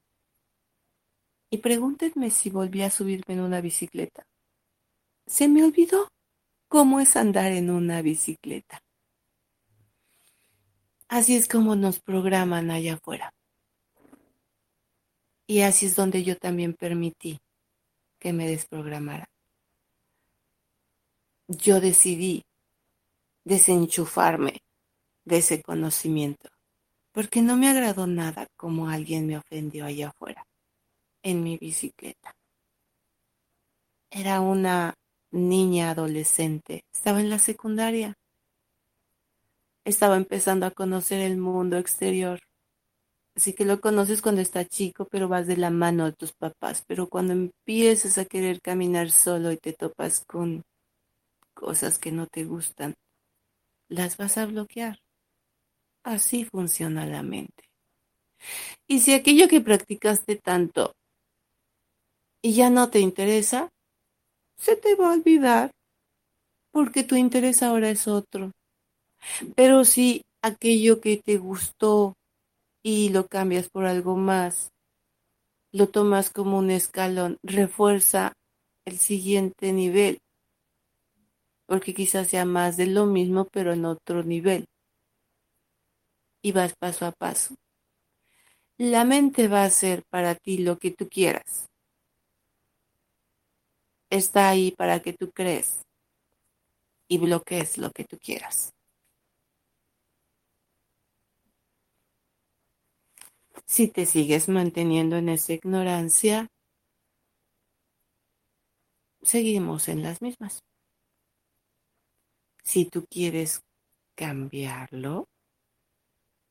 Y 1.50 1.58
pregúntenme 1.58 2.30
si 2.30 2.50
volví 2.50 2.82
a 2.82 2.90
subirme 2.90 3.34
en 3.34 3.40
una 3.40 3.60
bicicleta. 3.60 4.26
Se 5.26 5.48
me 5.48 5.64
olvidó 5.64 6.08
cómo 6.68 7.00
es 7.00 7.16
andar 7.16 7.52
en 7.52 7.70
una 7.70 8.02
bicicleta. 8.02 8.82
Así 11.08 11.36
es 11.36 11.48
como 11.48 11.76
nos 11.76 12.00
programan 12.00 12.70
allá 12.70 12.94
afuera. 12.94 13.32
Y 15.46 15.60
así 15.60 15.86
es 15.86 15.94
donde 15.94 16.24
yo 16.24 16.36
también 16.36 16.74
permití 16.74 17.38
que 18.18 18.32
me 18.32 18.48
desprogramara 18.48 19.28
yo 21.48 21.80
decidí 21.80 22.44
desenchufarme 23.44 24.62
de 25.24 25.38
ese 25.38 25.62
conocimiento, 25.62 26.48
porque 27.12 27.42
no 27.42 27.56
me 27.56 27.68
agradó 27.68 28.06
nada 28.06 28.46
como 28.56 28.88
alguien 28.88 29.26
me 29.26 29.36
ofendió 29.36 29.84
allá 29.84 30.08
afuera, 30.08 30.46
en 31.22 31.42
mi 31.42 31.56
bicicleta. 31.56 32.34
Era 34.10 34.40
una 34.40 34.94
niña 35.36 35.90
adolescente, 35.90 36.84
estaba 36.92 37.20
en 37.20 37.30
la 37.30 37.38
secundaria. 37.38 38.14
Estaba 39.84 40.16
empezando 40.16 40.66
a 40.66 40.72
conocer 40.72 41.20
el 41.20 41.36
mundo 41.36 41.78
exterior. 41.78 42.40
Así 43.36 43.52
que 43.52 43.64
lo 43.64 43.80
conoces 43.80 44.22
cuando 44.22 44.40
está 44.40 44.64
chico, 44.64 45.06
pero 45.10 45.28
vas 45.28 45.46
de 45.46 45.56
la 45.56 45.70
mano 45.70 46.06
de 46.06 46.12
tus 46.12 46.32
papás. 46.32 46.82
Pero 46.86 47.08
cuando 47.08 47.34
empiezas 47.34 48.18
a 48.18 48.24
querer 48.24 48.60
caminar 48.60 49.10
solo 49.10 49.52
y 49.52 49.58
te 49.58 49.74
topas 49.74 50.24
con 50.24 50.64
cosas 51.54 51.98
que 51.98 52.12
no 52.12 52.26
te 52.26 52.44
gustan, 52.44 52.94
las 53.88 54.16
vas 54.16 54.38
a 54.38 54.46
bloquear. 54.46 54.98
Así 56.02 56.44
funciona 56.44 57.06
la 57.06 57.22
mente. 57.22 57.64
Y 58.86 59.00
si 59.00 59.12
aquello 59.12 59.48
que 59.48 59.60
practicaste 59.60 60.36
tanto 60.36 60.94
y 62.42 62.54
ya 62.54 62.70
no 62.70 62.90
te 62.90 63.00
interesa, 63.00 63.70
se 64.56 64.76
te 64.76 64.94
va 64.94 65.10
a 65.10 65.14
olvidar 65.14 65.70
porque 66.72 67.04
tu 67.04 67.16
interés 67.16 67.62
ahora 67.62 67.90
es 67.90 68.06
otro. 68.06 68.52
Pero 69.54 69.84
si 69.84 70.22
aquello 70.42 71.00
que 71.00 71.16
te 71.16 71.36
gustó 71.38 72.14
y 72.82 73.10
lo 73.10 73.26
cambias 73.26 73.68
por 73.68 73.86
algo 73.86 74.16
más, 74.16 74.68
lo 75.72 75.88
tomas 75.88 76.30
como 76.30 76.58
un 76.58 76.70
escalón, 76.70 77.38
refuerza 77.42 78.32
el 78.86 78.98
siguiente 78.98 79.72
nivel, 79.72 80.18
porque 81.66 81.94
quizás 81.94 82.28
sea 82.28 82.44
más 82.44 82.76
de 82.76 82.86
lo 82.86 83.06
mismo, 83.06 83.46
pero 83.52 83.72
en 83.72 83.84
otro 83.84 84.22
nivel. 84.22 84.66
Y 86.42 86.52
vas 86.52 86.74
paso 86.78 87.06
a 87.06 87.12
paso. 87.12 87.54
La 88.78 89.04
mente 89.04 89.48
va 89.48 89.62
a 89.62 89.66
hacer 89.66 90.02
para 90.08 90.34
ti 90.34 90.58
lo 90.58 90.78
que 90.78 90.90
tú 90.90 91.08
quieras. 91.08 91.66
Está 94.10 94.48
ahí 94.48 94.70
para 94.70 95.00
que 95.00 95.12
tú 95.12 95.30
crees 95.32 95.82
y 97.08 97.18
bloquees 97.18 97.78
lo 97.78 97.90
que 97.90 98.04
tú 98.04 98.18
quieras. 98.18 98.72
Si 103.64 103.88
te 103.88 104.06
sigues 104.06 104.48
manteniendo 104.48 105.16
en 105.16 105.28
esa 105.28 105.54
ignorancia, 105.54 106.48
seguimos 109.22 109.88
en 109.88 110.02
las 110.02 110.22
mismas. 110.22 110.62
Si 112.62 112.84
tú 112.84 113.06
quieres 113.10 113.62
cambiarlo, 114.14 115.28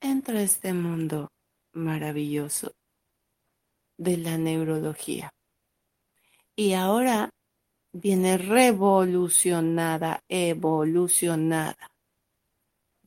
entra 0.01 0.39
a 0.39 0.43
este 0.43 0.73
mundo 0.73 1.29
maravilloso 1.73 2.73
de 3.97 4.17
la 4.17 4.37
neurología. 4.37 5.31
Y 6.55 6.73
ahora 6.73 7.29
viene 7.95 8.37
revolucionada, 8.37 10.21
evolucionada. 10.27 11.91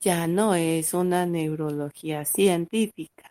Ya 0.01 0.27
no 0.27 0.55
es 0.55 0.95
una 0.95 1.27
neurología 1.27 2.25
científica. 2.25 3.31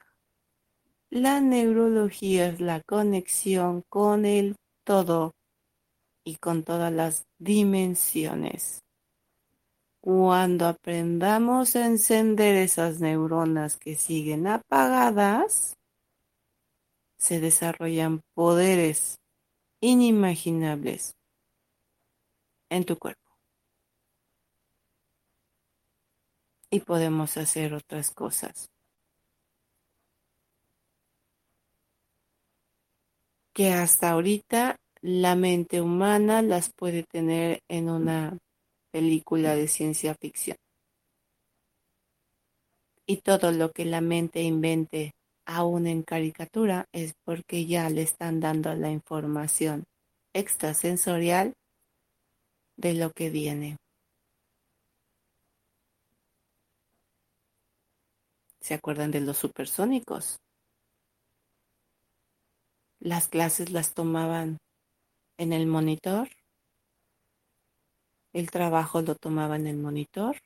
La 1.10 1.42
neurología 1.42 2.50
es 2.50 2.62
la 2.62 2.82
conexión 2.82 3.84
con 3.90 4.26
el 4.26 4.56
todo 4.84 5.34
y 6.24 6.36
con 6.36 6.64
todas 6.64 6.94
las 6.94 7.26
dimensiones. 7.40 8.84
Cuando 10.00 10.68
aprendamos 10.68 11.76
a 11.76 11.88
encender 11.88 12.56
esas 12.56 13.00
neuronas 13.00 13.78
que 13.78 13.96
siguen 13.96 14.46
apagadas, 14.46 15.76
se 17.18 17.40
desarrollan 17.40 18.22
poderes 18.36 19.18
inimaginables 19.82 21.17
en 22.70 22.86
tu 22.86 22.98
cuerpo. 22.98 23.22
Y 26.70 26.82
podemos 26.82 27.38
hacer 27.38 27.74
otras 27.74 28.12
cosas. 28.12 28.70
Que 33.54 33.72
hasta 33.72 34.12
ahorita 34.12 34.76
la 35.02 35.36
mente 35.36 35.82
humana 35.82 36.42
las 36.42 36.72
puede 36.74 37.04
tener 37.04 37.62
en 37.70 37.90
una 37.90 38.38
película 38.92 39.56
de 39.56 39.68
ciencia 39.68 40.16
ficción. 40.16 40.58
Y 43.06 43.18
todo 43.22 43.52
lo 43.52 43.72
que 43.72 43.86
la 43.86 44.02
mente 44.02 44.42
invente 44.42 45.14
aún 45.46 45.88
en 45.88 46.04
caricatura 46.04 46.86
es 46.92 47.14
porque 47.24 47.66
ya 47.66 47.90
le 47.90 48.02
están 48.02 48.42
dando 48.42 48.74
la 48.76 48.92
información 48.92 49.86
extrasensorial 50.34 51.54
de 52.78 52.94
lo 52.94 53.12
que 53.12 53.30
viene. 53.30 53.78
¿Se 58.62 58.74
acuerdan 58.74 59.12
de 59.12 59.22
los 59.22 59.38
supersónicos? 59.38 60.38
Las 63.00 63.28
clases 63.28 63.72
las 63.72 63.94
tomaban 63.94 64.58
en 65.38 65.54
el 65.54 65.68
monitor 65.68 66.30
el 68.38 68.52
trabajo 68.52 69.02
lo 69.02 69.16
tomaba 69.16 69.56
en 69.56 69.66
el 69.66 69.78
monitor, 69.78 70.38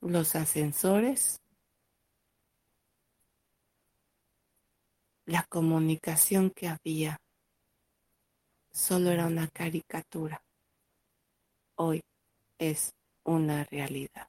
los 0.00 0.34
ascensores, 0.34 1.40
la 5.24 5.44
comunicación 5.44 6.50
que 6.50 6.66
había 6.66 7.18
solo 8.74 9.10
era 9.10 9.26
una 9.26 9.48
caricatura. 9.48 10.42
Hoy 11.76 12.00
es 12.58 12.92
una 13.24 13.64
realidad. 13.64 14.28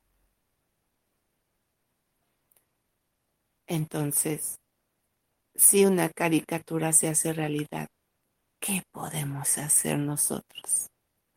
Entonces, 3.68 4.56
si 5.56 5.86
una 5.86 6.10
caricatura 6.10 6.94
se 6.94 7.08
hace 7.10 7.34
realidad, 7.34 7.88
¿qué 8.60 8.84
podemos 8.92 9.58
hacer 9.58 10.00
nosotros? 10.00 10.88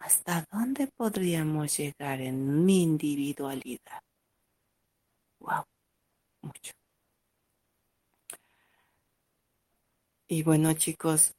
¿Hasta 0.00 0.44
dónde 0.52 0.88
podríamos 0.96 1.76
llegar 1.78 2.20
en 2.20 2.64
mi 2.64 2.82
individualidad? 2.82 4.02
Wow, 5.40 5.64
mucho. 6.42 6.72
Y 10.26 10.42
bueno, 10.42 10.72
chicos, 10.72 11.34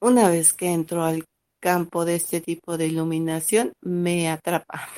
una 0.00 0.28
vez 0.28 0.52
que 0.52 0.72
entro 0.72 1.04
al 1.04 1.24
campo 1.60 2.04
de 2.04 2.16
este 2.16 2.40
tipo 2.40 2.76
de 2.76 2.86
iluminación, 2.86 3.72
me 3.80 4.28
atrapa. 4.28 4.88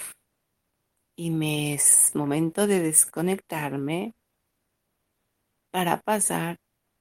Y 1.17 1.31
me 1.31 1.75
es 1.75 2.13
momento 2.15 2.67
de 2.67 2.81
desconectarme 2.81 4.15
para 5.71 6.01
pasar 6.01 6.57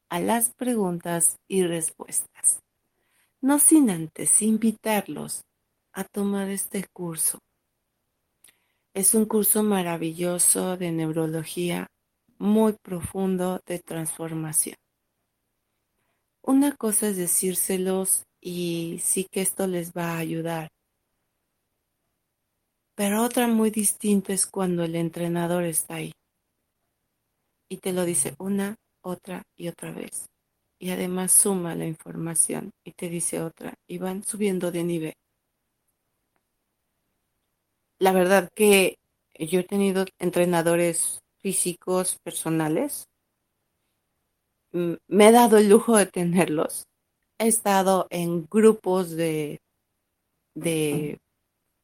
a 0.09 0.19
las 0.19 0.53
preguntas 0.55 1.37
y 1.47 1.63
respuestas 1.63 2.61
no 3.41 3.59
sin 3.59 3.89
antes 3.89 4.41
invitarlos 4.41 5.45
a 5.93 6.03
tomar 6.03 6.49
este 6.49 6.85
curso. 6.91 7.39
Es 8.93 9.13
un 9.13 9.25
curso 9.25 9.63
maravilloso 9.63 10.75
de 10.75 10.91
neurología, 10.91 11.87
muy 12.37 12.73
profundo 12.81 13.61
de 13.65 13.79
transformación. 13.79 14.75
Una 16.41 16.75
cosa 16.75 17.07
es 17.09 17.17
decírselos 17.17 18.23
y 18.41 18.99
sí 19.03 19.27
que 19.31 19.41
esto 19.41 19.67
les 19.67 19.91
va 19.91 20.13
a 20.13 20.17
ayudar. 20.17 20.69
Pero 22.95 23.23
otra 23.23 23.47
muy 23.47 23.71
distinta 23.71 24.33
es 24.33 24.45
cuando 24.45 24.83
el 24.83 24.95
entrenador 24.95 25.63
está 25.63 25.95
ahí 25.95 26.11
y 27.69 27.77
te 27.77 27.93
lo 27.93 28.03
dice 28.03 28.35
una, 28.39 28.75
otra 29.01 29.43
y 29.55 29.67
otra 29.67 29.91
vez 29.91 30.29
y 30.79 30.91
además 30.91 31.31
suma 31.33 31.75
la 31.75 31.85
información 31.85 32.71
y 32.85 32.93
te 32.93 33.09
dice 33.09 33.41
otra 33.41 33.75
y 33.87 33.97
van 33.97 34.23
subiendo 34.23 34.71
de 34.71 34.83
nivel. 34.83 35.13
La 37.99 38.13
verdad 38.13 38.49
que 38.55 38.95
yo 39.37 39.59
he 39.59 39.63
tenido 39.63 40.05
entrenadores 40.19 41.19
físicos 41.41 42.17
personales. 42.23 43.08
Me 44.71 45.27
he 45.27 45.31
dado 45.31 45.57
el 45.57 45.69
lujo 45.69 45.97
de 45.97 46.05
tenerlos. 46.05 46.87
He 47.37 47.47
estado 47.47 48.07
en 48.09 48.45
grupos 48.45 49.11
de, 49.11 49.61
de, 50.53 51.19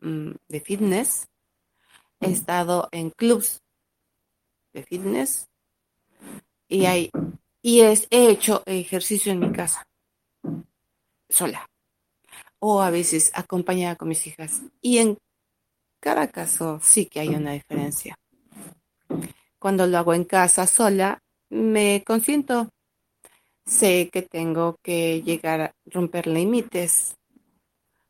mm, 0.02 0.32
de 0.48 0.60
fitness. 0.60 1.28
He 2.20 2.32
estado 2.32 2.90
en 2.92 3.10
clubs 3.10 3.62
de 4.74 4.84
fitness. 4.84 5.48
Y 6.68 6.86
hay 6.86 7.12
y 7.66 7.82
es, 7.82 8.08
he 8.12 8.30
hecho 8.30 8.62
ejercicio 8.68 9.32
en 9.32 9.40
mi 9.40 9.52
casa, 9.52 9.88
sola, 11.28 11.68
o 12.60 12.80
a 12.84 12.92
veces 12.92 13.32
acompañada 13.34 13.96
con 13.96 14.08
mis 14.08 14.28
hijas. 14.28 14.62
Y 14.82 15.00
en 15.00 15.18
cada 16.00 16.28
caso 16.28 16.80
sí 16.80 17.08
que 17.08 17.22
hay 17.22 17.30
una 17.30 17.54
diferencia. 17.54 18.14
Cuando 19.58 19.88
lo 19.88 19.98
hago 19.98 20.14
en 20.14 20.26
casa 20.26 20.68
sola, 20.68 21.24
me 21.50 22.04
consiento. 22.06 22.70
Sé 23.66 24.12
que 24.14 24.22
tengo 24.22 24.78
que 24.84 25.24
llegar 25.24 25.62
a 25.62 25.72
romper 25.86 26.28
límites. 26.28 27.16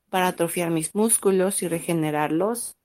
para 0.10 0.28
atrofiar 0.30 0.70
mis 0.70 0.96
músculos 0.96 1.62
y 1.62 1.68
regenerarlos. 1.68 2.78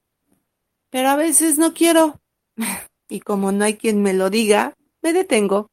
Pero 0.90 1.10
a 1.10 1.16
veces 1.16 1.58
no 1.58 1.74
quiero. 1.74 2.18
Y 3.12 3.18
como 3.20 3.50
no 3.50 3.64
hay 3.64 3.76
quien 3.76 4.02
me 4.02 4.14
lo 4.14 4.30
diga, 4.30 4.74
me 5.02 5.12
detengo 5.12 5.66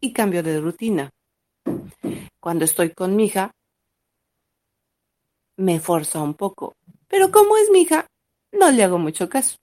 y 0.00 0.12
cambio 0.12 0.42
de 0.42 0.60
rutina. 0.60 1.08
Cuando 2.40 2.66
estoy 2.66 2.92
con 2.92 3.16
mi 3.16 3.24
hija, 3.24 3.52
me 5.56 5.80
forza 5.80 6.20
un 6.22 6.34
poco. 6.34 6.74
Pero 7.06 7.30
como 7.30 7.56
es 7.56 7.70
mi 7.70 7.80
hija, 7.80 8.06
no 8.52 8.70
le 8.70 8.84
hago 8.84 8.98
mucho 8.98 9.30
caso. 9.30 9.56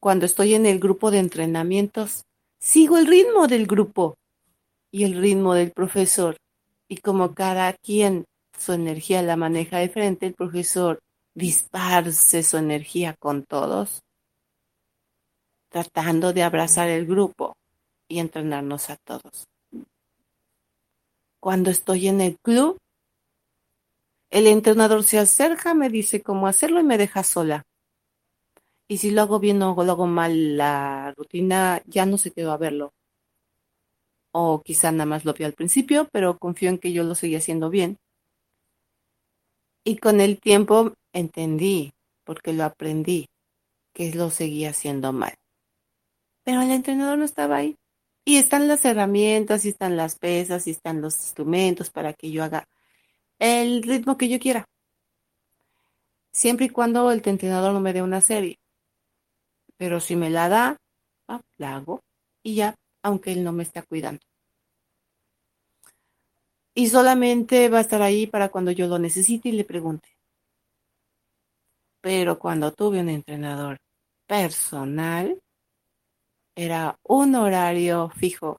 Cuando 0.00 0.26
estoy 0.26 0.54
en 0.54 0.66
el 0.66 0.80
grupo 0.80 1.12
de 1.12 1.20
entrenamientos, 1.20 2.24
sigo 2.58 2.98
el 2.98 3.06
ritmo 3.06 3.46
del 3.46 3.68
grupo 3.68 4.16
y 4.92 5.04
el 5.04 5.20
ritmo 5.20 5.54
del 5.54 5.72
profesor. 5.72 6.36
Y 6.86 6.98
como 6.98 7.34
cada 7.34 7.72
quien 7.72 8.26
su 8.56 8.74
energía 8.74 9.22
la 9.22 9.36
maneja 9.36 9.78
de 9.78 9.88
frente, 9.88 10.26
el 10.26 10.34
profesor 10.34 11.00
disparce 11.34 12.42
su 12.42 12.58
energía 12.58 13.16
con 13.18 13.44
todos, 13.44 14.02
tratando 15.70 16.32
de 16.32 16.42
abrazar 16.42 16.88
el 16.88 17.06
grupo 17.06 17.56
y 18.06 18.20
entrenarnos 18.20 18.90
a 18.90 18.96
todos. 18.96 19.48
Cuando 21.40 21.70
estoy 21.70 22.08
en 22.08 22.20
el 22.20 22.36
club, 22.38 22.76
el 24.30 24.46
entrenador 24.46 25.02
se 25.04 25.18
acerca, 25.18 25.74
me 25.74 25.88
dice 25.88 26.22
cómo 26.22 26.46
hacerlo 26.46 26.80
y 26.80 26.84
me 26.84 26.98
deja 26.98 27.24
sola. 27.24 27.64
Y 28.86 28.98
si 28.98 29.10
lo 29.10 29.22
hago 29.22 29.38
bien 29.38 29.62
o 29.62 29.74
lo 29.82 29.92
hago 29.92 30.06
mal 30.06 30.58
la 30.58 31.14
rutina, 31.16 31.82
ya 31.86 32.04
no 32.04 32.18
se 32.18 32.30
quedó 32.30 32.52
a 32.52 32.58
verlo. 32.58 32.92
O 34.32 34.62
quizá 34.62 34.90
nada 34.92 35.06
más 35.06 35.24
lo 35.24 35.34
vio 35.34 35.46
al 35.46 35.52
principio, 35.52 36.08
pero 36.10 36.38
confío 36.38 36.70
en 36.70 36.78
que 36.78 36.92
yo 36.92 37.04
lo 37.04 37.14
seguía 37.14 37.38
haciendo 37.38 37.70
bien. 37.70 37.98
Y 39.84 39.98
con 39.98 40.20
el 40.20 40.40
tiempo 40.40 40.94
entendí, 41.12 41.92
porque 42.24 42.52
lo 42.52 42.64
aprendí, 42.64 43.28
que 43.92 44.14
lo 44.14 44.30
seguía 44.30 44.70
haciendo 44.70 45.12
mal. 45.12 45.34
Pero 46.44 46.62
el 46.62 46.70
entrenador 46.70 47.18
no 47.18 47.24
estaba 47.24 47.56
ahí. 47.56 47.76
Y 48.24 48.36
están 48.36 48.68
las 48.68 48.84
herramientas, 48.84 49.64
y 49.64 49.70
están 49.70 49.96
las 49.96 50.16
pesas, 50.16 50.66
y 50.66 50.70
están 50.70 51.00
los 51.00 51.16
instrumentos 51.16 51.90
para 51.90 52.12
que 52.12 52.30
yo 52.30 52.44
haga 52.44 52.68
el 53.38 53.82
ritmo 53.82 54.16
que 54.16 54.28
yo 54.28 54.38
quiera. 54.38 54.68
Siempre 56.32 56.66
y 56.66 56.68
cuando 56.70 57.10
el 57.10 57.20
entrenador 57.24 57.72
no 57.72 57.80
me 57.80 57.92
dé 57.92 58.02
una 58.02 58.20
serie. 58.20 58.58
Pero 59.76 60.00
si 60.00 60.16
me 60.16 60.30
la 60.30 60.48
da, 60.48 60.76
ah, 61.28 61.42
la 61.56 61.76
hago 61.76 62.00
y 62.42 62.54
ya, 62.54 62.76
aunque 63.02 63.32
él 63.32 63.44
no 63.44 63.52
me 63.52 63.62
está 63.62 63.82
cuidando. 63.82 64.20
Y 66.74 66.88
solamente 66.88 67.68
va 67.68 67.78
a 67.78 67.82
estar 67.82 68.00
ahí 68.00 68.26
para 68.26 68.48
cuando 68.48 68.70
yo 68.70 68.86
lo 68.86 68.98
necesite 68.98 69.50
y 69.50 69.52
le 69.52 69.64
pregunte. 69.64 70.08
Pero 72.00 72.38
cuando 72.38 72.72
tuve 72.72 73.00
un 73.00 73.10
entrenador 73.10 73.76
personal, 74.26 75.38
era 76.56 76.96
un 77.04 77.34
horario 77.34 78.10
fijo, 78.10 78.58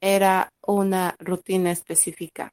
era 0.00 0.48
una 0.66 1.14
rutina 1.18 1.70
específica 1.70 2.50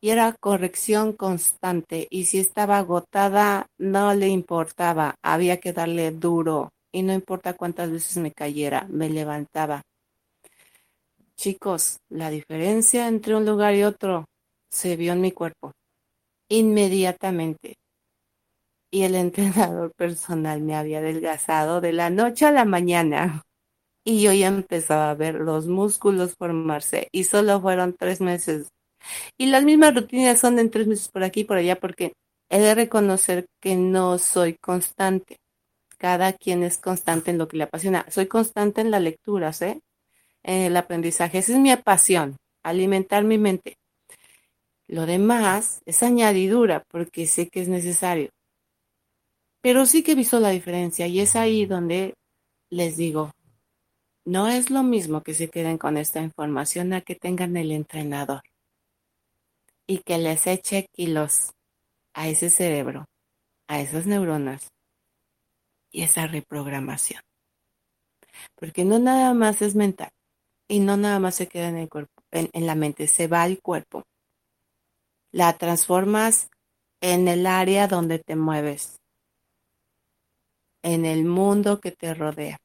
y 0.00 0.10
era 0.10 0.34
corrección 0.40 1.12
constante. 1.12 2.06
Y 2.10 2.24
si 2.24 2.38
estaba 2.38 2.78
agotada, 2.78 3.66
no 3.78 4.14
le 4.14 4.28
importaba, 4.28 5.14
había 5.22 5.58
que 5.58 5.72
darle 5.72 6.10
duro 6.10 6.70
y 6.92 7.02
no 7.02 7.12
importa 7.12 7.54
cuántas 7.54 7.90
veces 7.90 8.16
me 8.16 8.32
cayera, 8.32 8.86
me 8.88 9.10
levantaba. 9.10 9.82
Chicos, 11.40 12.00
la 12.10 12.28
diferencia 12.28 13.08
entre 13.08 13.34
un 13.34 13.46
lugar 13.46 13.74
y 13.74 13.82
otro 13.82 14.26
se 14.70 14.96
vio 14.96 15.14
en 15.14 15.22
mi 15.22 15.32
cuerpo 15.32 15.72
inmediatamente. 16.50 17.76
Y 18.92 19.04
el 19.04 19.14
entrenador 19.14 19.90
personal 19.96 20.60
me 20.60 20.76
había 20.76 20.98
adelgazado 20.98 21.80
de 21.80 21.94
la 21.94 22.10
noche 22.10 22.44
a 22.44 22.52
la 22.52 22.66
mañana. 22.66 23.40
Y 24.04 24.20
yo 24.20 24.34
ya 24.34 24.48
empezaba 24.48 25.10
a 25.10 25.14
ver 25.14 25.36
los 25.36 25.66
músculos 25.66 26.34
formarse. 26.38 27.08
Y 27.10 27.24
solo 27.24 27.58
fueron 27.58 27.96
tres 27.98 28.20
meses. 28.20 28.68
Y 29.38 29.46
las 29.46 29.64
mismas 29.64 29.94
rutinas 29.94 30.38
son 30.40 30.58
en 30.58 30.70
tres 30.70 30.88
meses 30.88 31.08
por 31.08 31.24
aquí 31.24 31.40
y 31.40 31.44
por 31.44 31.56
allá 31.56 31.80
porque 31.80 32.12
he 32.50 32.60
de 32.60 32.74
reconocer 32.74 33.46
que 33.62 33.76
no 33.76 34.18
soy 34.18 34.58
constante. 34.60 35.38
Cada 35.96 36.34
quien 36.34 36.64
es 36.64 36.76
constante 36.76 37.30
en 37.30 37.38
lo 37.38 37.48
que 37.48 37.56
le 37.56 37.64
apasiona. 37.64 38.04
Soy 38.10 38.26
constante 38.26 38.82
en 38.82 38.90
la 38.90 39.00
lectura, 39.00 39.52
¿eh? 39.62 39.80
En 40.42 40.62
el 40.62 40.76
aprendizaje. 40.76 41.38
Esa 41.38 41.52
es 41.52 41.58
mi 41.58 41.74
pasión, 41.76 42.36
alimentar 42.62 43.24
mi 43.24 43.38
mente. 43.38 43.76
Lo 44.90 45.06
demás 45.06 45.82
es 45.86 46.02
añadidura 46.02 46.82
porque 46.90 47.26
sé 47.26 47.48
que 47.48 47.60
es 47.60 47.68
necesario. 47.68 48.30
Pero 49.62 49.86
sí 49.86 50.02
que 50.02 50.12
he 50.12 50.14
visto 50.16 50.40
la 50.40 50.50
diferencia 50.50 51.06
y 51.06 51.20
es 51.20 51.36
ahí 51.36 51.66
donde 51.66 52.14
les 52.70 52.96
digo, 52.96 53.30
no 54.24 54.48
es 54.48 54.70
lo 54.70 54.82
mismo 54.82 55.22
que 55.22 55.34
se 55.34 55.48
queden 55.48 55.78
con 55.78 55.96
esta 55.96 56.20
información 56.20 56.92
a 56.92 57.02
que 57.02 57.14
tengan 57.14 57.56
el 57.56 57.70
entrenador 57.70 58.42
y 59.86 59.98
que 59.98 60.18
les 60.18 60.46
eche 60.46 60.86
kilos 60.92 61.52
a 62.14 62.28
ese 62.28 62.50
cerebro, 62.50 63.06
a 63.68 63.80
esas 63.80 64.06
neuronas 64.06 64.68
y 65.90 66.02
esa 66.02 66.26
reprogramación. 66.26 67.22
Porque 68.56 68.84
no 68.84 68.98
nada 68.98 69.34
más 69.34 69.62
es 69.62 69.74
mental 69.74 70.10
y 70.70 70.78
no 70.78 70.96
nada 70.96 71.18
más 71.18 71.34
se 71.34 71.48
queda 71.48 71.68
en 71.68 71.76
el 71.76 71.88
cuerpo, 71.88 72.22
en 72.30 72.66
la 72.66 72.74
mente, 72.74 73.06
se 73.08 73.26
va 73.26 73.42
al 73.42 73.60
cuerpo 73.60 74.04
la 75.32 75.56
transformas 75.56 76.48
en 77.00 77.28
el 77.28 77.46
área 77.46 77.86
donde 77.86 78.18
te 78.18 78.36
mueves, 78.36 79.00
en 80.82 81.04
el 81.04 81.24
mundo 81.24 81.80
que 81.80 81.92
te 81.92 82.14
rodea. 82.14 82.58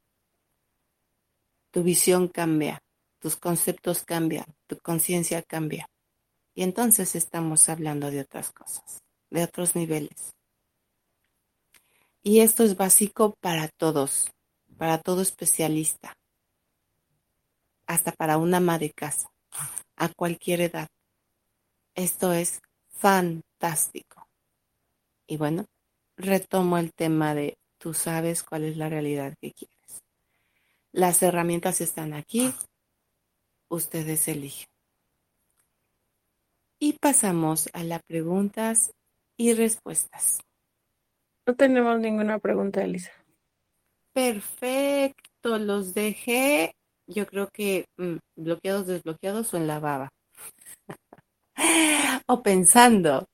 Tu 1.71 1.83
visión 1.83 2.27
cambia, 2.27 2.79
tus 3.19 3.35
conceptos 3.35 4.03
cambian, 4.03 4.45
tu 4.67 4.77
conciencia 4.77 5.41
cambia. 5.41 5.87
Y 6.53 6.63
entonces 6.63 7.15
estamos 7.15 7.69
hablando 7.69 8.09
de 8.09 8.21
otras 8.21 8.51
cosas, 8.51 9.01
de 9.29 9.43
otros 9.43 9.75
niveles. 9.75 10.31
Y 12.23 12.39
esto 12.39 12.63
es 12.63 12.75
básico 12.75 13.35
para 13.39 13.67
todos, 13.67 14.31
para 14.77 14.99
todo 14.99 15.21
especialista, 15.21 16.17
hasta 17.87 18.11
para 18.11 18.37
una 18.37 18.57
ama 18.57 18.79
de 18.79 18.91
casa, 18.91 19.29
a 19.95 20.09
cualquier 20.09 20.61
edad. 20.61 20.87
Esto 21.93 22.33
es 22.33 22.61
fantástico. 22.89 24.27
Y 25.27 25.37
bueno, 25.37 25.65
retomo 26.17 26.77
el 26.77 26.93
tema 26.93 27.33
de 27.33 27.57
tú 27.77 27.93
sabes 27.93 28.43
cuál 28.43 28.63
es 28.63 28.77
la 28.77 28.89
realidad 28.89 29.35
que 29.39 29.51
quieres. 29.51 30.03
Las 30.91 31.21
herramientas 31.23 31.81
están 31.81 32.13
aquí, 32.13 32.53
ustedes 33.69 34.27
eligen. 34.27 34.67
Y 36.79 36.93
pasamos 36.93 37.69
a 37.73 37.83
las 37.83 38.03
preguntas 38.03 38.91
y 39.37 39.53
respuestas. 39.53 40.39
No 41.45 41.55
tenemos 41.55 41.99
ninguna 41.99 42.39
pregunta, 42.39 42.83
Elisa. 42.83 43.11
Perfecto, 44.13 45.57
los 45.59 45.93
dejé, 45.93 46.75
yo 47.07 47.25
creo 47.27 47.49
que 47.51 47.85
mm, 47.97 48.17
bloqueados, 48.35 48.87
desbloqueados 48.87 49.53
o 49.53 49.57
en 49.57 49.67
la 49.67 49.79
baba. 49.79 50.09
o 52.27 52.41
pensando. 52.41 53.25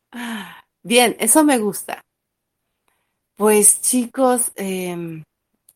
Bien, 0.84 1.16
eso 1.20 1.44
me 1.44 1.58
gusta. 1.58 2.02
Pues 3.36 3.82
chicos, 3.82 4.52
em, 4.56 5.24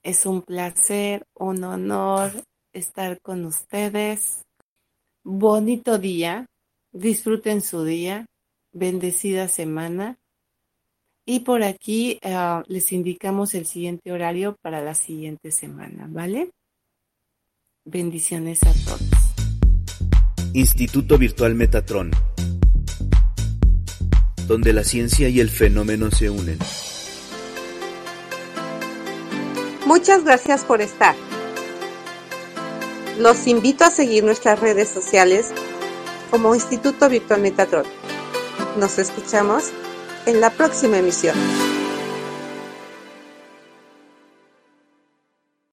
es 0.03 0.25
un 0.25 0.41
placer, 0.41 1.23
un 1.35 1.63
honor 1.63 2.31
estar 2.73 3.19
con 3.21 3.45
ustedes. 3.45 4.43
Bonito 5.23 5.97
día, 5.97 6.45
disfruten 6.91 7.61
su 7.61 7.83
día, 7.83 8.25
bendecida 8.71 9.47
semana. 9.47 10.17
Y 11.25 11.39
por 11.39 11.63
aquí 11.63 12.19
ah, 12.23 12.63
les 12.67 12.91
indicamos 12.91 13.55
el 13.55 13.65
siguiente 13.65 14.11
horario 14.11 14.57
para 14.61 14.81
la 14.81 14.93
siguiente 14.93 15.51
semana, 15.51 16.05
¿vale? 16.07 16.51
Bendiciones 17.85 18.59
a 18.63 18.73
todos. 18.85 19.01
Instituto 20.53 21.17
Virtual 21.17 21.55
Metatron 21.55 22.11
donde 24.47 24.73
la 24.73 24.83
ciencia 24.83 25.29
y 25.29 25.39
el 25.39 25.49
fenómeno 25.49 26.11
se 26.11 26.29
unen. 26.29 26.59
Muchas 29.85 30.23
gracias 30.23 30.63
por 30.63 30.81
estar. 30.81 31.15
Los 33.19 33.47
invito 33.47 33.85
a 33.85 33.89
seguir 33.89 34.23
nuestras 34.23 34.59
redes 34.59 34.89
sociales 34.89 35.51
como 36.31 36.53
Instituto 36.53 37.09
Virtual 37.09 37.41
Metatron. 37.41 37.85
Nos 38.77 38.99
escuchamos 38.99 39.71
en 40.25 40.41
la 40.41 40.49
próxima 40.49 40.97
emisión. 40.97 41.35